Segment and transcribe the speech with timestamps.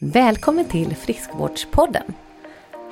[0.00, 2.14] Välkommen till Friskvårdspodden!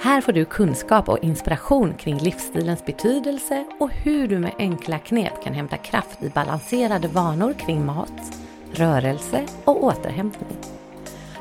[0.03, 5.43] Här får du kunskap och inspiration kring livsstilens betydelse och hur du med enkla knep
[5.45, 8.39] kan hämta kraft i balanserade vanor kring mat,
[8.73, 10.57] rörelse och återhämtning.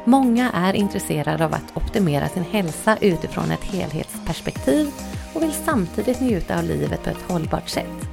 [0.04, 4.92] Många är intresserade av att optimera sin hälsa utifrån ett helhetsperspektiv
[5.34, 8.08] och vill samtidigt njuta av livet på ett hållbart sätt.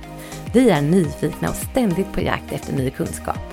[0.55, 3.52] Vi är nyfikna och ständigt på jakt efter ny kunskap.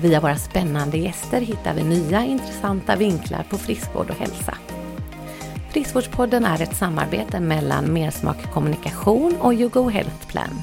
[0.00, 4.54] Via våra spännande gäster hittar vi nya intressanta vinklar på friskvård och hälsa.
[5.70, 10.60] Friskvårdspodden är ett samarbete mellan Mersmak Kommunikation och YouGo Health Plan.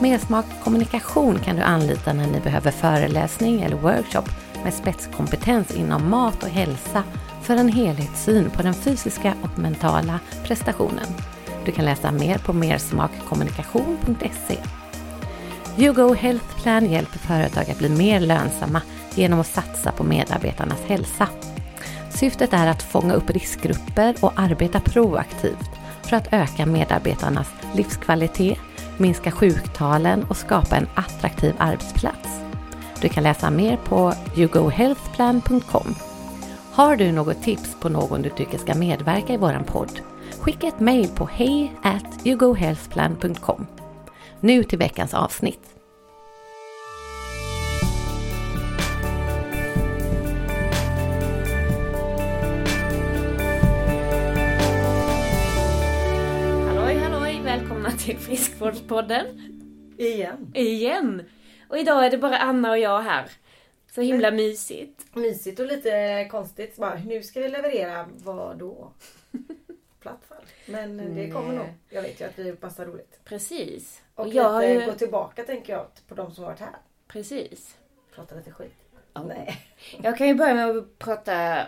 [0.00, 4.24] Mersmak Kommunikation kan du anlita när ni behöver föreläsning eller workshop
[4.64, 7.02] med spetskompetens inom mat och hälsa
[7.42, 11.06] för en helhetssyn på den fysiska och mentala prestationen.
[11.64, 14.79] Du kan läsa mer på mersmakkommunikation.se.
[15.80, 18.82] YouGo Health Plan hjälper företag att bli mer lönsamma
[19.14, 21.28] genom att satsa på medarbetarnas hälsa.
[22.10, 25.70] Syftet är att fånga upp riskgrupper och arbeta proaktivt
[26.02, 28.58] för att öka medarbetarnas livskvalitet,
[28.98, 32.40] minska sjuktalen och skapa en attraktiv arbetsplats.
[33.00, 35.94] Du kan läsa mer på yougohealthplan.com.
[36.72, 40.00] Har du något tips på någon du tycker ska medverka i våran podd?
[40.40, 41.72] Skicka ett mejl på hej
[42.24, 43.66] yougohealthplan.com.
[44.40, 45.69] Nu till veckans avsnitt.
[57.50, 59.26] Välkomna till Friskvårdspodden.
[59.98, 60.52] Igen.
[60.54, 61.22] Igen!
[61.68, 63.30] Och idag är det bara Anna och jag här.
[63.94, 65.16] Så himla mysigt.
[65.16, 66.76] Mysigt och lite konstigt.
[66.76, 68.92] Bara, nu ska vi leverera vad då?
[70.00, 70.44] Platt fall.
[70.66, 71.66] Men det kommer nog.
[71.88, 73.20] Jag vet ju att vi passar roligt.
[73.24, 74.02] Precis.
[74.14, 74.86] Och, Och jag lite ju...
[74.86, 76.76] gå tillbaka tänker jag på de som varit här.
[77.08, 77.76] Precis.
[78.14, 78.76] Prata lite skit.
[79.12, 79.22] Ja.
[79.22, 79.66] Nej.
[80.02, 81.66] Jag kan ju börja med att prata,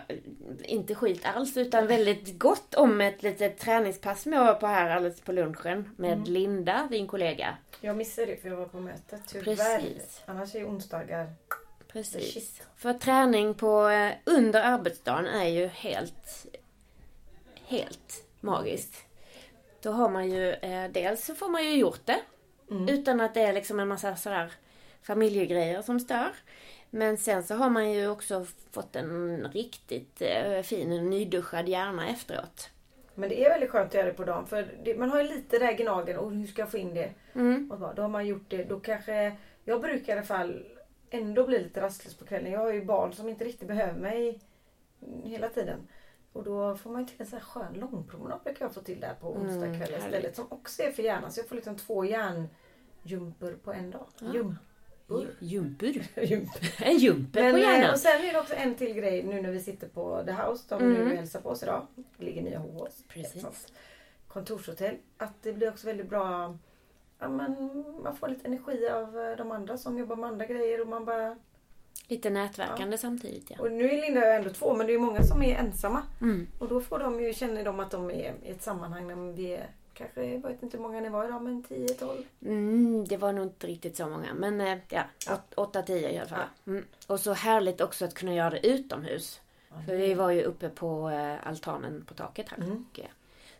[0.63, 4.89] inte skit alls, utan väldigt gott om ett litet träningspass som jag var på här
[4.89, 6.23] alldeles på lunchen med Mm.
[6.23, 7.57] Linda, din kollega.
[7.81, 9.21] Jag missade det för jag var på mötet.
[9.27, 9.79] Tyvärr.
[9.79, 10.21] Precis.
[10.25, 11.33] Annars är ju onsdagar...
[11.87, 12.33] Precis.
[12.33, 12.67] Shit.
[12.75, 16.45] För träning på eh, under arbetsdagen är ju helt,
[17.65, 18.95] helt magiskt.
[19.81, 22.19] Då har man ju, eh, dels så får man ju gjort det.
[22.71, 22.89] Mm.
[22.89, 24.51] Utan att det är liksom en massa sådär
[25.01, 26.31] familjegrejer som stör.
[26.95, 32.69] Men sen så har man ju också fått en riktigt eh, fin nyduschad hjärna efteråt.
[33.15, 34.47] Men det är väldigt skönt att göra det på dagen.
[34.47, 36.17] För det, man har ju lite där gnagen.
[36.17, 37.11] Och hur ska jag få in det?
[37.33, 37.71] Mm.
[37.71, 38.63] Och då har man gjort det.
[38.63, 39.35] Då kanske...
[39.65, 40.65] Jag brukar i alla fall
[41.09, 42.51] ändå bli lite rastlös på kvällen.
[42.51, 44.39] Jag har ju barn som inte riktigt behöver mig
[45.23, 45.87] hela tiden.
[46.33, 48.99] Och då får man ju till en sån här skön långpromenad brukar jag få till
[48.99, 50.35] där på onsdag Mm, istället.
[50.35, 51.31] Som också är för hjärnan.
[51.31, 54.05] Så jag får liksom två hjärnjumper på en dag.
[54.19, 54.55] Ja.
[55.07, 55.27] Jumpor.
[55.39, 55.87] Jumper.
[56.23, 56.83] Jumper.
[56.83, 57.91] En jumper på eh, hjärnan.
[57.91, 60.63] och sen är det också en till grej nu när vi sitter på The House.
[60.69, 61.07] De Mm.
[61.09, 61.87] nu hälsar på oss idag.
[62.17, 63.03] Det ligger nya Hovås.
[63.07, 63.67] Precis.
[64.27, 64.95] Kontorshotell.
[65.17, 66.57] Att det blir också väldigt bra.
[67.19, 67.55] Ja, men
[68.03, 70.81] man får lite energi av eh, de andra som jobbar med andra grejer.
[70.81, 71.37] Och, man bara,
[72.07, 73.55] Lite nätverkande samtidigt ja.
[73.59, 76.03] och nu är Linda och jag ändå två men det är många som är ensamma.
[76.21, 76.47] Mm.
[76.59, 79.53] Och då får de ju, känner de att de är i ett sammanhang där vi
[79.53, 82.23] är kanske, jag vet inte hur många ni var idag, men 10-12.
[82.41, 84.33] Mm, det var nog inte riktigt så många.
[84.33, 85.37] Men eh, ja, Ja.
[85.55, 86.47] 8-10 i alla fall.
[86.67, 86.85] Mm.
[87.07, 89.39] Och så härligt också att kunna göra det utomhus.
[89.87, 92.57] För vi var ju uppe på eh, altanen på taket här.
[92.57, 92.85] Mm.
[92.97, 93.05] Eh,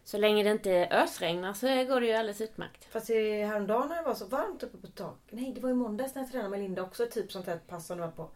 [0.03, 2.85] så länge det inte ösregnar så går det ju alldeles utmärkt.
[2.85, 5.17] Fast i- häromdagen när det var så varmt uppe på tak.
[5.29, 7.05] Nej, det var i måndags när jag tränade med Linda också.
[7.05, 8.29] Typ sånt här pass som det var på,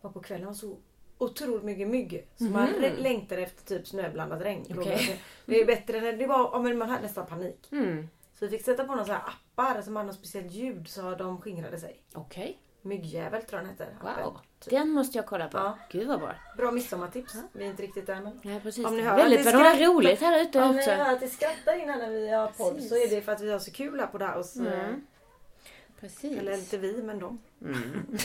[0.00, 0.40] var på kvällen.
[0.42, 0.76] Det var så
[1.18, 2.26] otroligt mycket mygg.
[2.36, 4.66] Så man re- längtade efter typ snöblandat regn.
[4.78, 5.20] Okej.
[5.46, 7.68] Det är bättre när det var, ja, men man hade nästan panik.
[7.72, 8.08] Mm.
[8.38, 11.40] Så vi fick sätta på några så appar som hade något speciellt ljud så de
[11.40, 12.00] skingrade sig.
[12.14, 12.58] Okej.
[12.84, 13.96] Myggjävel tror jag den heter.
[14.00, 14.24] appen.
[14.24, 14.38] Wow.
[14.60, 14.70] Typ.
[14.70, 15.58] Den måste jag kolla på.
[15.58, 15.78] Ja.
[15.90, 16.34] Gud vad bra.
[16.56, 17.34] Bra midsommartips.
[17.52, 18.40] Vi är inte riktigt där men.
[18.54, 18.86] Ja, precis.
[18.86, 20.78] Om ni hör Väldigt att det vad de har skrattar- roligt här ute Om ni
[20.78, 20.90] också.
[20.90, 23.50] hör att det skrattar innan när vi har podd så är det för att vi
[23.52, 24.60] har så kul här på det House.
[24.60, 25.06] Mm.
[26.00, 26.38] Precis.
[26.38, 27.38] Eller inte vi men de.
[27.64, 28.16] Mm.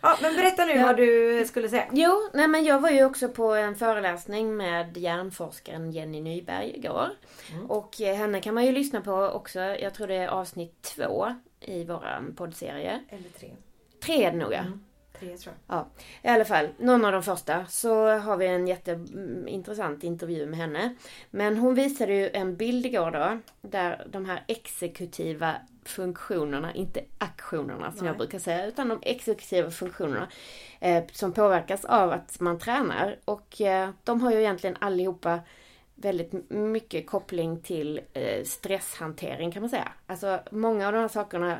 [0.00, 0.86] Ja men berätta nu Ja.
[0.86, 1.86] vad du skulle säga.
[1.92, 7.08] Jo, nej men jag var ju också på en föreläsning med hjärnforskaren Jenny Nyberg igår.
[7.52, 7.66] Mm.
[7.70, 9.60] Och eh, henne kan man ju lyssna på också.
[9.60, 13.00] Jag tror det är avsnitt två i våran poddserie.
[13.08, 13.50] Eller tre.
[14.02, 14.58] Tre är det nog ja.
[14.58, 14.80] Mm.
[15.20, 15.84] Tre tror jag.
[16.22, 20.94] I alla fall, någon av de första så har vi en jätteintressant intervju med henne.
[21.30, 23.38] Men hon visade ju en bild igår då,
[23.68, 28.06] där de här exekutiva funktionerna, inte aktionerna som Nej.
[28.06, 30.28] jag brukar säga, utan de exekutiva funktionerna
[30.80, 33.18] eh, som påverkas av att man tränar.
[33.24, 35.40] Och eh, de har ju egentligen allihopa
[35.94, 39.92] väldigt mycket koppling till eh, stresshantering kan man säga.
[40.06, 41.58] Alltså många av de här sakerna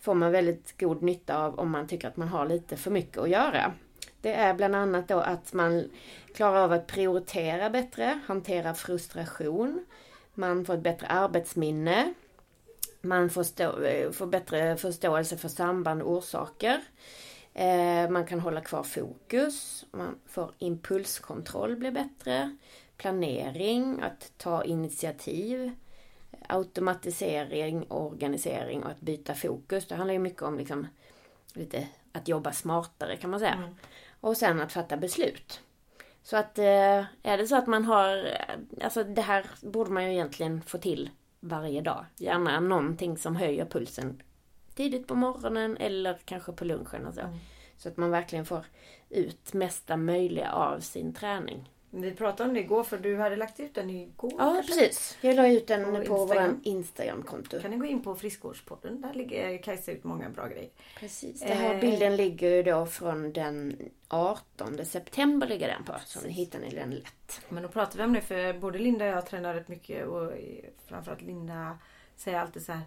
[0.00, 3.18] får man väldigt god nytta av om man tycker att man har lite för mycket
[3.18, 3.72] att göra.
[4.20, 5.90] Det är bland annat då att man
[6.34, 9.86] klarar av att prioritera bättre, hantera frustration,
[10.34, 12.14] man får ett bättre arbetsminne,
[13.00, 16.80] man får, stå, eh, får bättre förståelse för samband och orsaker.
[17.54, 22.56] Eh, man kan hålla kvar fokus, man får impulskontroll blir bättre,
[22.96, 25.72] planering, att ta initiativ,
[26.48, 29.86] automatisering, organisering och att byta fokus.
[29.86, 30.86] Det handlar ju mycket om liksom
[31.52, 33.54] lite att jobba smartare kan man säga.
[33.54, 33.74] Mm.
[34.20, 35.60] Och sen att fatta beslut.
[36.22, 38.36] Så att eh, är det så att man har,
[38.82, 42.04] alltså det här borde man ju egentligen få till varje dag.
[42.16, 44.22] Gärna någonting som höjer pulsen
[44.74, 47.20] tidigt på morgonen eller kanske på lunchen och så.
[47.20, 47.38] Mm.
[47.76, 48.64] Så att man verkligen får
[49.08, 51.70] ut mesta möjliga av sin träning.
[51.90, 54.32] Vi pratade om det igår för du hade lagt ut den igår.
[54.38, 54.74] Ja kanske?
[54.74, 55.18] precis.
[55.20, 57.60] Jag la ut den på, på vår Instagram-konto.
[57.60, 59.00] Kan ni gå in på Friskvårdspodden.
[59.00, 60.70] Där ligger Kajsa ut många bra grejer.
[60.98, 61.40] Precis.
[61.40, 61.80] Den här eh.
[61.80, 63.76] bilden ligger ju då från den
[64.08, 65.92] 18 september ligger den på.
[66.04, 67.40] Så ni hittar ni den lätt.
[67.48, 70.32] Men då pratar vi om det för både Linda och jag tränar rätt mycket och
[70.86, 71.78] framförallt Linda
[72.16, 72.82] säger alltid så här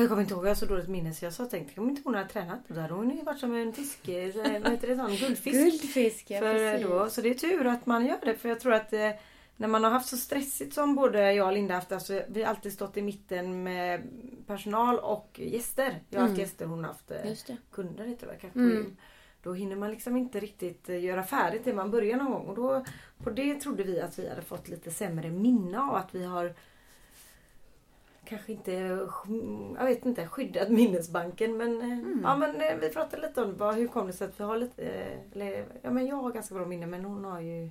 [0.00, 2.02] jag kommer inte ihåg, jag har så dåligt minne så jag sa tänkte om inte
[2.04, 2.60] hon hade tränat.
[2.68, 5.56] Då hade hon ju varit som en fiske, vad heter det, sån guldfisk.
[5.58, 8.72] Guldfisk, ja, för då, Så det är tur att man gör det för jag tror
[8.72, 9.10] att eh,
[9.56, 11.92] när man har haft så stressigt som både jag och Linda haft.
[11.92, 14.02] Alltså, vi har alltid stått i mitten med
[14.46, 16.02] personal och gäster.
[16.10, 16.40] Jag har haft mm.
[16.40, 18.96] gäster, hon har haft eh, kunder heter det kanske mm.
[19.42, 22.46] Då hinner man liksom inte riktigt eh, göra färdigt det man börjar någon gång.
[22.46, 22.84] Och då,
[23.24, 26.54] på det trodde vi att vi hade fått lite sämre minne av att vi har
[28.32, 28.72] kanske inte,
[29.78, 32.20] jag vet inte, skyddat minnesbanken men, eh, mm.
[32.24, 34.56] ja, men eh, vi pratade lite om vad, hur kom det sig att vi har
[34.56, 34.82] lite,
[35.32, 37.70] eller, ja men jag har ganska bra minne men hon har ju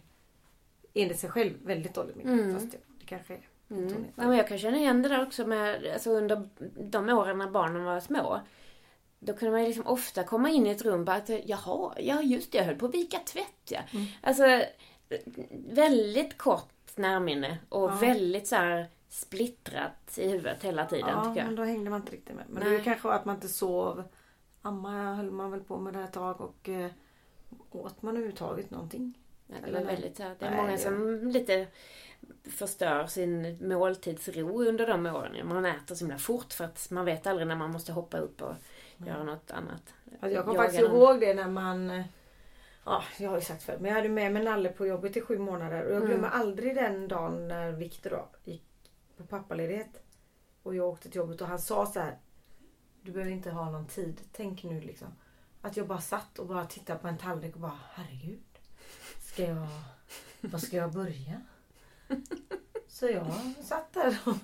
[0.93, 2.31] enligt sig själv väldigt dåligt minne.
[2.31, 2.53] Mm.
[2.53, 4.05] Fast det kanske är mm.
[4.15, 7.49] ja, men Jag kan känna igen det där också med, alltså under de åren när
[7.49, 8.39] barnen var små.
[9.19, 12.21] Då kunde man ju liksom ofta komma in i ett rum bara att jaha, ja
[12.21, 13.79] just det, jag höll på att vika tvätt ja.
[13.93, 14.05] Mm.
[14.21, 14.63] Alltså
[15.69, 17.97] väldigt kort närminne och ja.
[18.01, 21.45] väldigt så här splittrat i huvudet hela tiden ja, tycker jag.
[21.45, 22.45] men då hängde man inte riktigt med.
[22.49, 22.71] Men Nej.
[22.71, 24.03] det är kanske att man inte sov.
[24.61, 26.91] Amma höll man väl på med det ett tag och eh,
[27.71, 29.17] åt man överhuvudtaget någonting?
[29.47, 31.67] Ja, det, Eller väldigt, det är många som lite
[32.43, 35.47] förstör sin måltidsro under de åren.
[35.47, 38.41] Man äter så himla fort för att man vet aldrig när man måste hoppa upp
[38.41, 38.55] och
[38.97, 39.09] mm.
[39.09, 39.93] göra något annat.
[40.11, 42.05] Alltså jag kommer faktiskt ihåg det när man eh,
[42.85, 43.79] Ja, jag har ju sagt förut.
[43.81, 45.85] Men jag hade med mig Nalle på jobbet i sju månader.
[45.85, 46.39] Och jag glömmer mm.
[46.39, 48.70] aldrig den dagen när Viktor gick
[49.21, 50.03] på pappaledighet.
[50.63, 52.18] Och jag åkte till jobbet och han sa så här.
[53.01, 54.21] Du behöver inte ha någon tid.
[54.31, 55.07] Tänk nu liksom.
[55.62, 58.44] Att jag bara satt och bara tittade på en tallrik och bara herregud.
[59.21, 59.68] Ska jag...
[60.41, 61.41] Var ska jag börja?
[62.88, 63.25] Så jag
[63.63, 64.35] satt där och...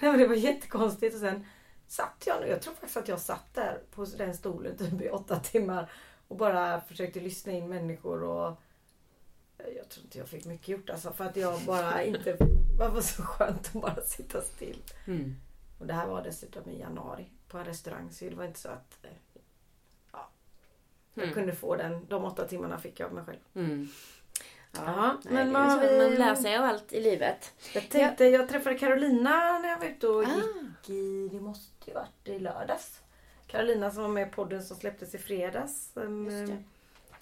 [0.00, 1.46] det var jättekonstigt och sen
[1.86, 5.40] satt jag Jag tror faktiskt att jag satt där på den stolen typ i åtta
[5.40, 5.90] timmar
[6.28, 8.60] och bara försökte lyssna in människor och
[9.76, 12.36] jag tror inte jag fick mycket gjort alltså för att jag bara inte...
[12.78, 14.82] Det var så skönt att bara sitta still.
[15.06, 15.36] Mm.
[15.78, 18.68] Och det här var dessutom i januari på en restaurang så det var inte så
[18.68, 18.98] att...
[19.02, 19.10] Eh,
[20.12, 20.28] ja,
[21.14, 21.34] jag mm.
[21.34, 22.06] kunde få den.
[22.08, 23.38] De åtta timmarna fick jag av mig själv.
[23.54, 23.88] Mm.
[24.72, 25.98] Ja, ja men man, vi...
[25.98, 27.52] man lär sig av allt i livet.
[27.74, 30.26] Jag tänkte, jag träffade Carolina när jag var ute och ah.
[30.26, 31.28] gick i...
[31.32, 33.00] Det måste ju varit i lördags.
[33.46, 35.90] Carolina som var med i podden som släpptes i fredags.
[35.94, 36.64] Um,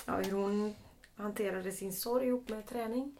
[0.06, 0.74] ja, hur hon
[1.18, 3.18] hanterade sin sorg ihop med träning.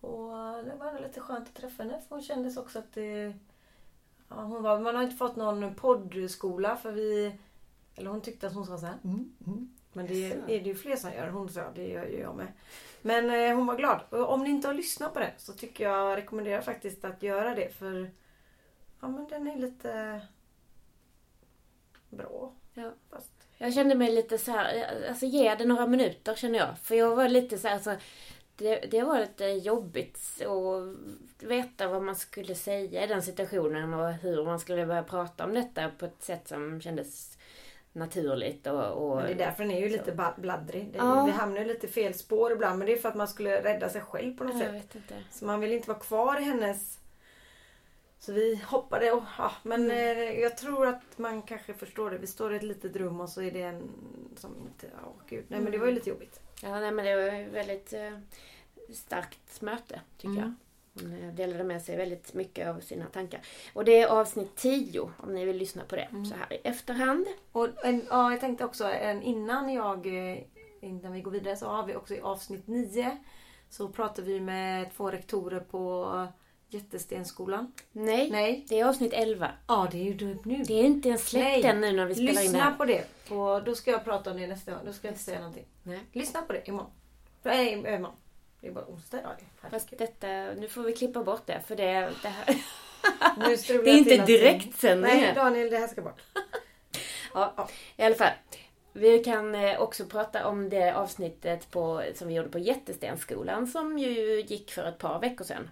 [0.00, 0.28] Och
[0.64, 3.34] det var lite skönt att träffa henne för hon kändes också att det...
[4.28, 7.38] Ja, hon var, man har inte fått någon poddskola för vi...
[7.94, 8.98] Eller hon tyckte att hon sa så här.
[9.04, 9.74] Mm, mm.
[9.92, 11.28] Men det är det ju fler som gör.
[11.28, 12.52] Hon sa det gör ju jag med.
[13.02, 14.00] Men eh, hon var glad.
[14.10, 17.54] Och om ni inte har lyssnat på det så tycker jag rekommenderar faktiskt att göra
[17.54, 18.10] det för
[19.00, 20.20] Ja men den är lite
[22.10, 22.52] bra.
[22.74, 22.92] Ja.
[23.10, 23.31] Fast
[23.62, 26.78] jag kände mig lite så här, alltså ge det några minuter känner jag.
[26.82, 27.94] För jag var lite så här, alltså,
[28.56, 34.12] det, det var lite jobbigt att veta vad man skulle säga i den situationen och
[34.12, 37.38] hur man skulle börja prata om detta på ett sätt som kändes
[37.92, 38.66] naturligt.
[38.66, 39.96] Och, och men det är därför den är ju så.
[39.96, 40.92] lite bladdrig.
[40.92, 41.24] Det, ja.
[41.24, 43.88] Vi hamnar ju lite fel spår ibland men det är för att man skulle rädda
[43.88, 44.96] sig själv på något jag sätt.
[45.30, 46.98] Så man vill inte vara kvar i hennes
[48.22, 50.18] så vi hoppade och ja, men mm.
[50.18, 52.18] eh, jag tror att man kanske förstår det.
[52.18, 53.90] Vi står i ett litet rum och så är det en
[54.36, 55.44] som inte, ja gud.
[55.48, 56.40] Nej men det var ju lite jobbigt.
[56.62, 58.12] Ja nej men det var ett väldigt eh,
[58.94, 60.40] starkt möte tycker mm.
[60.40, 60.54] jag.
[61.02, 63.40] Hon eh, delade med sig väldigt mycket av sina tankar.
[63.72, 66.24] Och det är avsnitt 10 om ni vill lyssna på det mm.
[66.24, 67.26] så här i efterhand.
[67.52, 70.38] Och en, ja, jag tänkte också en, innan jag eh,
[70.80, 73.18] innan vi går vidare så har vi också i avsnitt 9
[73.68, 76.06] så pratar vi med två rektorer på
[76.72, 77.72] Jättestenskolan.
[77.92, 78.66] Nej, Nej.
[78.68, 79.50] det är avsnitt 11.
[79.68, 80.62] Ja, det är ju nu.
[80.64, 82.74] Det är inte ens släppt än nu när vi spelar in det Lyssna här.
[82.76, 83.04] på det.
[83.28, 84.80] På, då ska jag prata om det nästa gång.
[84.84, 85.64] Då ska jag inte säga någonting.
[85.82, 86.00] Nej.
[86.12, 86.90] Lyssna på det imorgon.
[87.42, 88.12] Nej, imorgon.
[88.60, 89.32] Det är bara onsdag idag.
[89.70, 92.46] Fast detta, nu får vi klippa bort det för det, det här...
[93.36, 94.26] Nu Det är inte allting.
[94.26, 95.32] direktsändning Nej.
[95.34, 96.20] Daniel, det här ska bort.
[97.34, 97.68] Ja, Ja.
[97.96, 98.32] i alla fall.
[98.92, 103.98] Vi kan eh, också prata om det avsnittet på, som vi gjorde på Jättestenskolan som
[103.98, 105.70] ju gick för ett par veckor sedan.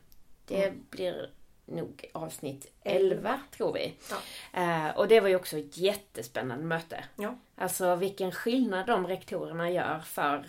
[0.50, 0.86] Det Mm.
[0.90, 1.30] blir
[1.66, 3.94] nog avsnitt 11 tror vi.
[4.10, 4.16] Ja.
[4.62, 7.04] Eh, och det var ju också ett jättespännande möte.
[7.16, 7.38] Ja.
[7.56, 10.46] Alltså vilken skillnad de rektorerna gör för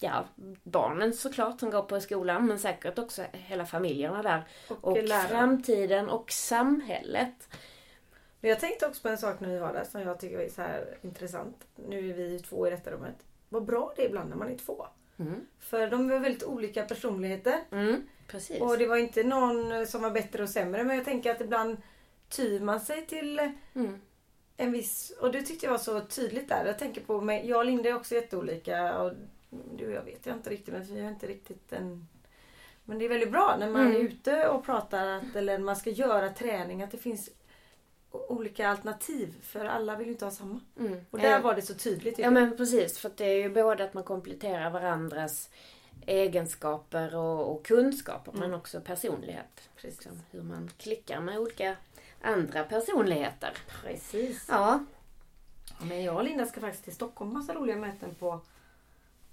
[0.00, 0.24] ja,
[0.62, 4.42] barnen såklart som går på skolan men säkert också hela familjerna där.
[4.68, 4.98] Och, Och
[5.28, 7.48] framtiden och samhället.
[8.40, 10.48] Men jag tänkte också på en sak när vi var där som jag tycker är
[10.48, 11.66] så här intressant.
[11.88, 13.16] Nu är vi två i detta rummet.
[13.48, 14.86] Vad bra det är ibland när man är två.
[15.18, 15.46] Mm.
[15.58, 17.60] För de är väldigt olika personligheter.
[17.70, 18.60] Mm, precis.
[18.60, 20.84] Och det var inte någon som var bättre och sämre.
[20.84, 21.76] Men jag tänker att ibland
[22.28, 23.38] tyr man sig till
[23.74, 24.00] Mm.
[24.56, 25.10] en viss...
[25.20, 26.66] Och det tyckte jag var så tydligt där.
[26.66, 27.48] Jag tänker på mig.
[27.48, 28.98] Jag och Linda är också jätteolika.
[28.98, 29.12] Och
[29.76, 30.74] du och jag vet jag inte riktigt.
[30.74, 32.08] Men vi har inte riktigt en...
[32.84, 33.92] Men det är väldigt bra när man Mm.
[33.96, 37.30] är ute och pratar att, eller när man ska göra träning att det finns
[38.10, 39.34] olika alternativ.
[39.42, 40.60] För alla vill ju inte ha samma.
[40.78, 41.00] Mm.
[41.10, 41.38] Och där Ja.
[41.40, 42.18] var det så tydligt.
[42.18, 45.50] Ja men precis, för det är ju både att man kompletterar varandras
[46.06, 48.40] egenskaper och, och kunskaper Mm.
[48.50, 49.68] men också personlighet.
[49.76, 49.98] Precis.
[49.98, 51.76] Liksom, hur man klickar med olika
[52.22, 53.52] andra personligheter.
[53.82, 54.46] Precis.
[54.48, 54.84] Ja,
[55.82, 57.32] Men jag och Linda ska faktiskt till Stockholm.
[57.32, 58.40] Massa roliga möten på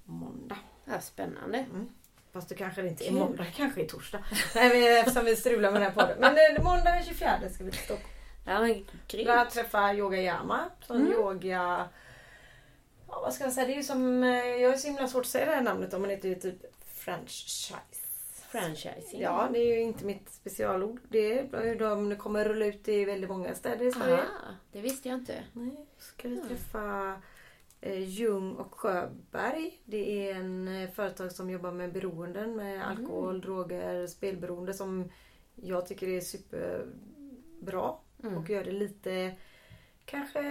[0.04, 0.58] måndag.
[0.86, 1.66] ja spännande.
[2.34, 4.20] Fast det kanske inte är måndag, kanske är torsdag.
[4.56, 6.18] Nej, men eftersom vi strular med den här podden.
[6.20, 8.10] Men eh, måndag den 24 ska vi till Stockholm.
[8.46, 9.50] Ja men Där grymt.
[9.52, 10.70] träffa Yoga Yama.
[10.88, 11.12] Som Mm.
[11.14, 11.90] yoga...
[13.12, 13.68] Ja, vad ska jag säga?
[13.68, 14.24] Det är ju som...
[14.24, 16.02] eh, Jag är så himla svårt att säga det här namnet om.
[16.02, 17.74] Det heter ju typ franchise.
[18.50, 19.22] Franchising.
[19.22, 21.00] Ja, det är ju inte mitt specialord.
[21.10, 24.14] Det är hur de kommer rulla ut i väldigt många städer i Sverige.
[24.18, 25.44] Aha, det visste jag inte.
[25.54, 27.16] Nej, ska vi träffa
[27.82, 29.82] eh, Ljung och Sjöberg.
[29.86, 35.12] Det är en eh, företag som jobbar med beroenden, med alkohol, droger, spelberoende som
[35.56, 37.94] jag tycker är superbra.
[38.24, 38.38] Mm.
[38.38, 39.36] Och gör det lite,
[40.06, 40.42] kanske...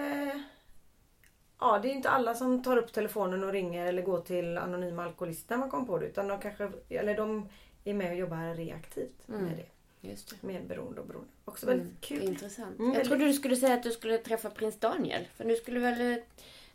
[1.61, 5.05] Ja, det är inte alla som tar upp telefonen och ringer eller går till anonyma
[5.05, 6.07] alkoholister när man kommer på det.
[6.07, 7.49] Utan de kanske, eller de
[7.85, 9.45] är med och jobbar reaktivt Mm.
[9.45, 9.65] med det.
[10.09, 10.47] Just det.
[10.47, 11.29] Med beroende och beroende.
[11.45, 12.23] Också väldigt Mm, kul.
[12.23, 12.79] Intressant.
[12.79, 15.29] Mm, jag trodde du skulle säga att du skulle träffa prins Daniel.
[15.37, 16.23] För du skulle väl eh,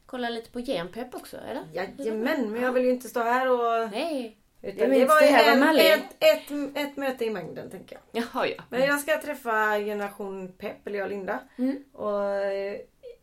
[0.06, 1.64] kolla lite på genpep också, eller?
[1.74, 3.92] Jajamän, men jag vill ju inte stå här och...
[3.92, 4.38] Nej.
[4.62, 8.24] Utan Det var ju var en, ett, ett, ett möte i mängden tänker jag.
[8.24, 8.64] Jaha ja.
[8.70, 11.40] Men jag ska träffa generation Pep, eller jag och Linda.
[11.58, 11.84] Mm.
[11.94, 12.78] Och eh,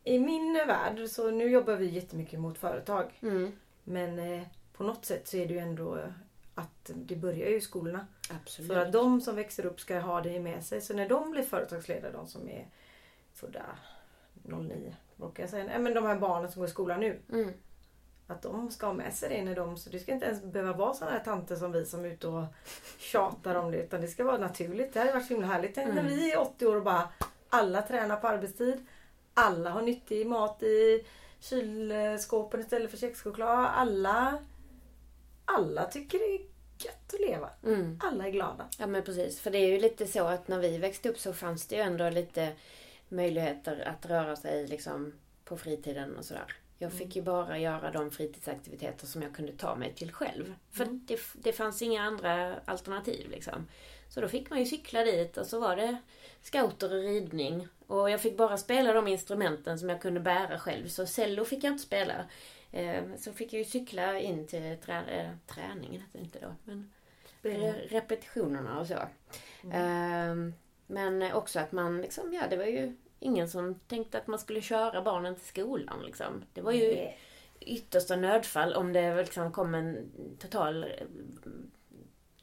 [0.05, 3.19] i min värld så nu jobbar vi jättemycket mot företag.
[3.23, 3.53] Mm.
[3.85, 4.43] Men eh,
[4.73, 6.05] på något sätt så är det ju ändå eh,
[6.55, 8.07] att det börjar ju i skolorna.
[8.31, 8.73] Absolut.
[8.73, 10.81] För att de som växer upp ska ha det med sig.
[10.81, 12.67] Så när de blir företagsledare, de som är
[13.35, 13.63] födda
[14.43, 15.65] 09, brukar jag säga.
[15.65, 17.19] Nej, men de här barnen som går i skolan nu.
[17.33, 17.53] Mm.
[18.27, 19.77] Att de ska ha med sig det när de...
[19.77, 22.29] Så det ska inte ens behöva vara sådana här tanter som vi som är ute
[22.29, 22.45] och
[22.99, 23.77] tjatar om det.
[23.79, 24.93] Utan det ska vara naturligt.
[24.93, 25.75] Det hade varit så himla härligt.
[25.75, 26.13] Tänk när Mm.
[26.13, 27.09] vi är 80 år och bara
[27.49, 28.87] alla tränar på arbetstid.
[29.35, 31.05] Alla har nyttig mat i
[31.41, 33.67] kylskåpen istället för kexchoklad.
[33.75, 34.39] Alla,
[35.45, 36.41] alla tycker det är
[36.85, 37.51] gött att leva.
[37.65, 38.01] Mm.
[38.03, 38.69] Alla är glada.
[38.79, 39.41] Ja men precis.
[39.41, 41.83] För det är ju lite så att när vi växte upp så fanns det ju
[41.83, 42.53] ändå lite
[43.09, 45.13] möjligheter att röra sig liksom
[45.45, 46.57] på fritiden och sådär.
[46.79, 50.55] Jag fick ju bara göra de fritidsaktiviteter som jag kunde ta mig till själv.
[50.71, 53.69] För det, det fanns inga andra alternativ liksom.
[54.15, 55.97] Så då fick man ju cykla dit och så var det
[56.43, 57.69] scouter och ridning.
[57.87, 60.89] Och jag fick bara spela de instrumenten som jag kunde bära själv.
[60.89, 62.15] Så cello fick jag inte spela.
[62.73, 66.55] Eh, Så fick jag ju cykla in till trä, eh, träningen, hette det inte då.
[66.65, 66.91] Men
[67.63, 68.99] re- repetitionerna och så.
[69.73, 70.55] Ehm,
[70.87, 74.61] Men också att man liksom, ja det var ju ingen som tänkte att man skulle
[74.61, 76.45] köra barnen till skolan liksom.
[76.53, 77.09] Det var ju
[77.61, 80.91] yttersta nödfall om det liksom kom en total eh,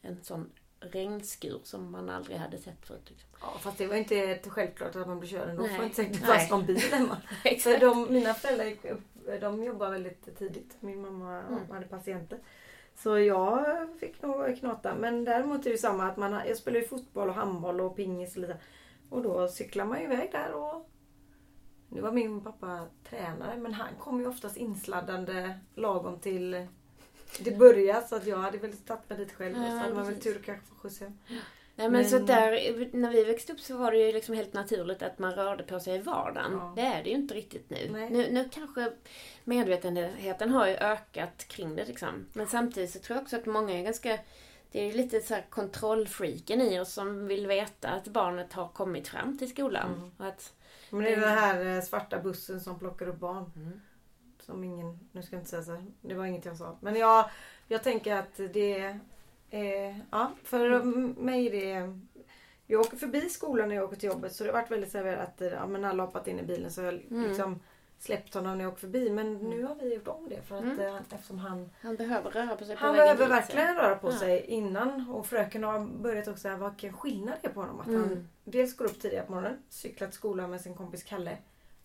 [0.01, 3.09] en sån regnskur som man aldrig hade sett förut.
[3.09, 3.29] Liksom.
[3.41, 5.61] Ja, fast det var inte självklart att man blir körd ändå.
[5.63, 5.75] Nej.
[5.75, 6.37] Får inte säkert det Nej.
[6.37, 7.17] fanns någon bil hemma.
[7.59, 9.01] För de, mina föräldrar gick upp,
[9.41, 10.77] de jobbar väldigt tidigt.
[10.79, 11.71] Min mamma Mm.
[11.71, 12.39] hade patienter.
[12.95, 13.65] Så jag
[13.99, 14.95] fick nog knata.
[14.95, 18.35] Men däremot är det samma att man, jag spelar ju fotboll och handboll och pingis
[18.35, 18.57] och lite.
[19.09, 20.89] Och då cyklar man ju iväg där och
[21.89, 26.67] nu var min pappa tränare men han kom ju oftast insladdande lagom till
[27.43, 29.93] det började så att jag hade väl tagit mig dit själv och så Ja, hade
[29.93, 31.17] man väl tur kanske få skjuts hem.
[31.27, 34.53] Nej men, Men- så där, när vi växte upp så var det ju liksom helt
[34.53, 36.51] naturligt att man rörde på sig i vardagen.
[36.51, 36.73] Ja.
[36.75, 37.89] Det är det ju inte riktigt nu.
[37.91, 38.09] Nej.
[38.09, 38.31] nu.
[38.31, 38.91] Nu kanske
[39.43, 42.25] medvetenheten har ju ökat kring det liksom.
[42.33, 44.19] Men samtidigt så tror jag också att många är ganska
[44.71, 48.67] det är ju lite så här kontrollfreaken i oss som vill veta att barnet har
[48.67, 49.93] kommit fram till skolan.
[49.93, 50.11] Mm.
[50.17, 50.53] Och att,
[50.89, 53.51] Men det är den här eh, svarta bussen som plockar upp barn.
[53.55, 53.81] Mm.
[54.49, 56.77] Som ingen, nu ska jag inte säga så här, det var inget jag sa.
[56.81, 57.29] Men jag,
[57.67, 58.99] jag tänker att det
[59.49, 60.83] är, ja för
[61.21, 61.99] mig är det
[62.67, 64.97] jag åker förbi skolan när jag åker till jobbet så det har varit väldigt så
[65.07, 67.23] att ja, men alla har hoppat in i bilen så jag Mm.
[67.29, 67.59] liksom
[67.99, 69.09] släppt honom när jag åker förbi.
[69.09, 70.79] Men nu har vi gjort om det för att Mm.
[70.79, 73.33] eh, eftersom han han behöver röra på sig på Han behöver dit, så.
[73.33, 74.17] verkligen röra på Ja.
[74.19, 77.79] sig innan och fröken har börjat också säga vilken skillnad det är på honom.
[77.79, 78.01] Att Mm.
[78.01, 81.37] han dels går upp tidigare på morgonen, cyklar till skolan med sin kompis Kalle.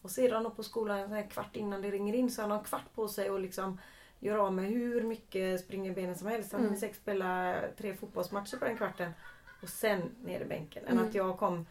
[0.05, 0.11] Och
[0.47, 3.09] upp på skolan en kvart innan det ringer in så han har en kvart på
[3.09, 3.81] sig och liksom
[4.21, 6.53] gör av med hur mycket springerbenen som helst.
[6.53, 6.69] Han Mm.
[6.71, 9.13] hinner säkert spela tre fotbollsmatcher på den kvarten.
[9.63, 10.85] Och sen ner i bänken.
[10.87, 11.09] Än Mm.
[11.09, 11.67] att jag kom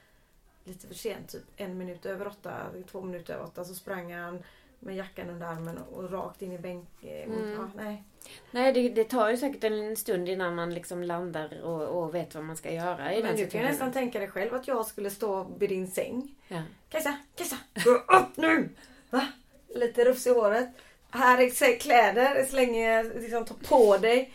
[0.63, 2.53] lite för sent, typ en minut över åtta,
[2.91, 3.65] två minuter över åtta.
[3.65, 4.43] Så sprang han
[4.85, 6.89] med jackan under armen och rakt in i bänk.
[7.03, 7.51] eh, Mm.
[7.51, 8.03] Ja, nej.
[8.51, 12.35] Nej, det, det tar ju säkert en stund innan man liksom landar och, och vet
[12.35, 14.67] vad man ska göra i Men den du kan ju nästan tänka dig själv att
[14.67, 16.35] jag skulle stå vid din säng.
[16.47, 16.61] Ja.
[16.89, 18.69] Kajsa, Kajsa, gå upp nu!
[19.09, 19.27] Va?
[19.75, 20.69] Lite rufs i håret.
[21.09, 24.33] Här är kläder, slänger, liksom ta på dig.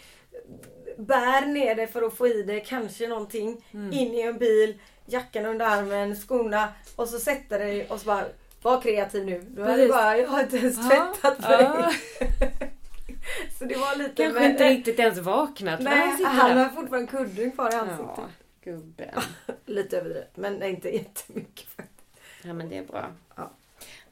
[0.96, 3.64] Bär ner dig för att få i dig kanske någonting.
[3.72, 3.92] Mm.
[3.92, 8.24] In i en bil, jackan under armen, skorna och så sätta dig och så bara
[8.62, 9.44] var kreativ nu.
[9.50, 9.92] Då hade Precis.
[9.92, 11.72] bara, jag har inte ens Ja, tvättat för ja.
[11.82, 11.94] dig.
[13.58, 14.14] Så det var lite...
[14.14, 18.08] Kanske men- inte riktigt ens vaknat Nej, han har fortfarande kudden kvar i ansiktet.
[18.16, 18.28] Ja,
[18.64, 19.20] gubben.
[19.66, 22.20] Lite överdrivet, men inte jättemycket faktiskt.
[22.42, 23.10] Ja, men det är bra.
[23.36, 23.50] Ja.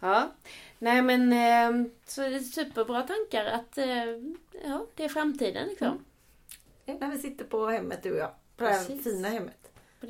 [0.01, 0.31] Ja.
[0.79, 4.05] Nej, men eh, så det är superbra tankar att eh,
[4.65, 6.05] ja, det är framtiden liksom.
[6.87, 7.01] Mm.
[7.01, 8.31] När vi sitter på hemmet du och jag.
[8.57, 9.05] På det här Precis.
[9.05, 9.66] fina hemmet.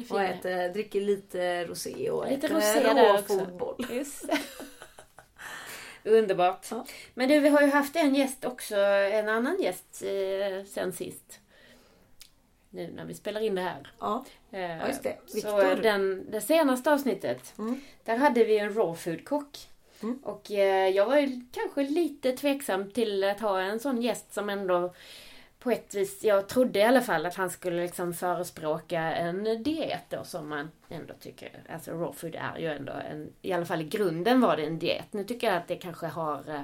[0.08, 3.94] På det Och äter, dricker lite rosé och Lite äter rosé.
[3.94, 4.38] Just det.
[6.10, 6.66] Underbart.
[6.70, 6.84] Ja.
[7.14, 11.40] Men du, vi har ju haft en gäst också, en annan gäst eh, sen sist.
[12.70, 13.92] Nu när vi spelar in det här.
[14.00, 14.24] Ja.
[14.50, 15.16] Eh, Ja, just det.
[15.26, 15.82] Så Viktor.
[15.82, 17.80] den, det senaste avsnittet, Mm.
[18.04, 19.58] där hade vi en raw food-kock.
[20.02, 20.18] Mm.
[20.22, 24.50] Och eh, jag var ju kanske lite tveksam till att ha en sån gäst som
[24.50, 24.94] ändå
[25.66, 30.02] på ett vis, jag trodde i alla fall att han skulle liksom förespråka en diet
[30.08, 33.80] då som man ändå tycker, alltså raw food är ju ändå en, i alla fall
[33.80, 35.12] i grunden var det en diet.
[35.12, 36.62] Nu tycker jag att det kanske har eh,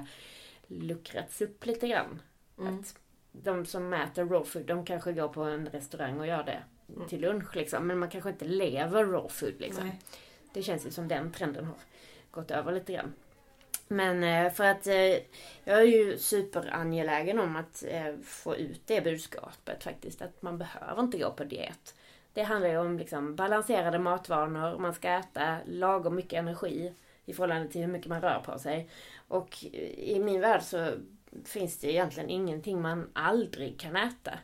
[0.67, 2.21] luckrats upp lite grann.
[2.59, 2.79] Mm.
[2.79, 2.95] Att
[3.31, 6.63] de som äter raw food, de kanske går på en restaurang och gör det
[7.07, 7.87] till lunch liksom.
[7.87, 9.87] Men man kanske inte lever raw food liksom.
[9.87, 9.99] Nej.
[10.53, 11.75] Det känns ju som den trenden har
[12.31, 13.13] gått över lite grann.
[13.93, 15.17] Men eh, för att eh,
[15.63, 20.21] jag är ju superangelägen om att eh, få ut det budskapet faktiskt.
[20.21, 21.95] Att man behöver inte gå på diet.
[22.33, 24.77] Det handlar ju om liksom balanserade matvanor.
[24.77, 26.93] Man ska äta lagom mycket energi
[27.25, 28.89] i förhållande till hur mycket man rör på sig.
[29.27, 29.63] Och
[29.97, 30.91] i min värld så
[31.45, 34.39] finns det egentligen ingenting man aldrig kan äta.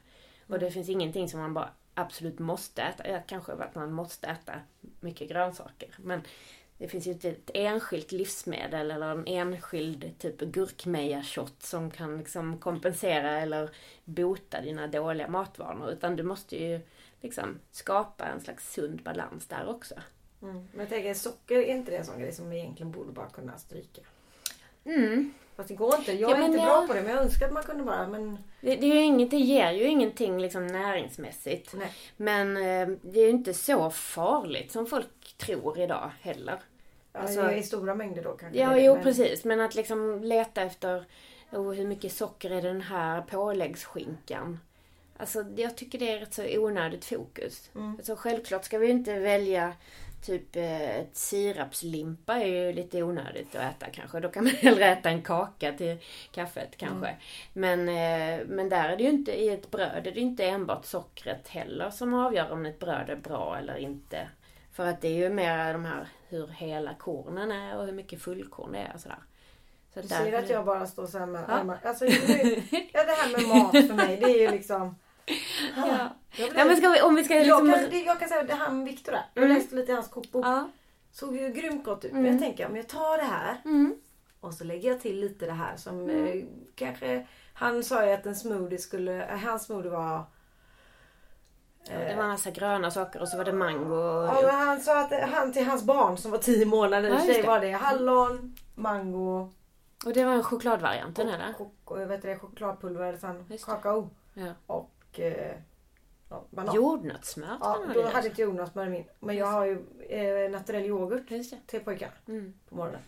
[0.48, 3.08] Och det finns ingenting som man bara absolut måste äta.
[3.08, 4.54] Ja, kanske att man måste äta
[5.00, 5.90] mycket grönsaker.
[5.98, 6.22] Men
[6.80, 12.58] det finns ju inte ett enskilt livsmedel eller en enskild typ gurkmeja-shot som kan liksom
[12.58, 13.70] kompensera eller
[14.06, 15.92] bota dina dåliga matvanor.
[15.92, 16.80] Utan du måste ju
[17.22, 19.96] liksom skapa en slags sund balans där också.
[20.42, 20.56] Mm.
[20.72, 23.30] Men jag tänker socker, är inte det en sån grej som vi egentligen borde bara
[23.30, 24.02] kunna stryka?
[24.86, 25.34] Mm.
[25.60, 26.12] Fast det går inte.
[26.14, 28.08] Jag Ja, är inte jag- bra på det men jag önskar att man kunde bara
[28.08, 31.74] men Det, det, är ju inget, det ger ju ingenting liksom näringsmässigt.
[31.74, 31.92] nej.
[32.18, 36.60] Men eh, det är ju inte så farligt som folk tror idag heller.
[37.12, 38.60] Alltså, Alltså- I stora mängder då kanske.
[38.60, 39.44] Ja, det jo men- precis.
[39.46, 41.06] Men att liksom leta efter
[41.52, 44.60] oh, hur mycket socker är den här påläggsskinkan.
[45.18, 47.70] Alltså jag tycker det är ett så onödigt fokus.
[47.76, 47.92] Mm.
[47.96, 49.74] Alltså, självklart ska vi inte välja
[50.22, 54.20] typ eh, ett sirapslimpa är ju lite onödigt att äta kanske.
[54.20, 55.98] Då kan man hellre äta en kaka till
[56.32, 57.16] kaffet kanske.
[57.54, 60.86] Men, eh, men där är det ju inte, i ett bröd är det inte enbart
[60.86, 64.28] sockret heller som avgör om ett bröd är bra eller inte.
[64.74, 68.22] För att det är ju mer de här hur hela kornen är och hur mycket
[68.22, 69.18] fullkorn det är och sådär.
[69.94, 71.54] Så Du ser att jag bara står så här med Ja.
[71.54, 71.80] armar.
[71.84, 72.06] Alltså,
[72.92, 74.96] ja, det här med mat för mig det är ju liksom...
[75.76, 76.10] Ja.
[76.38, 77.72] Jag, Ja, men ska vi, om vi ska jag, liksom...
[77.82, 79.26] kan, det, jag kan säga det här med Viktor där.
[79.34, 79.58] Jag Mm.
[79.58, 80.46] läste lite i hans kokbok.
[80.46, 80.70] Ja.
[81.12, 82.12] Såg ju grymt gott ut.
[82.12, 82.24] Mm.
[82.24, 83.96] Men jag tänker om jag tar det här Mm.
[84.40, 86.26] och så lägger jag till lite det här som Mm.
[86.40, 87.28] eh, kanske...
[87.54, 89.26] Han sa ju att en smoothie skulle...
[89.28, 90.24] Eh, hans smoothie var...
[91.90, 94.26] Ja, det var en massa gröna saker och så var det mango.
[94.26, 97.44] Ja, men han sa att han till hans barn som var 10 månader Ja, tjej
[97.46, 99.52] var det hallon, mango,
[100.06, 101.54] Och det var en chokladvarianten eller?
[101.86, 103.18] och, vet du, chokladpulver
[103.50, 103.58] det.
[103.66, 104.52] kakao Ja.
[104.68, 105.52] och eh,
[106.30, 106.76] ja, banan.
[106.76, 109.04] Jordnötssmör Ja, jag då hade inte Jonas smör i min.
[109.20, 111.58] Men jag har ju eh, naturell yoghurt Just det.
[111.66, 112.54] till pojkarna Mm.
[112.70, 113.02] på morgonen.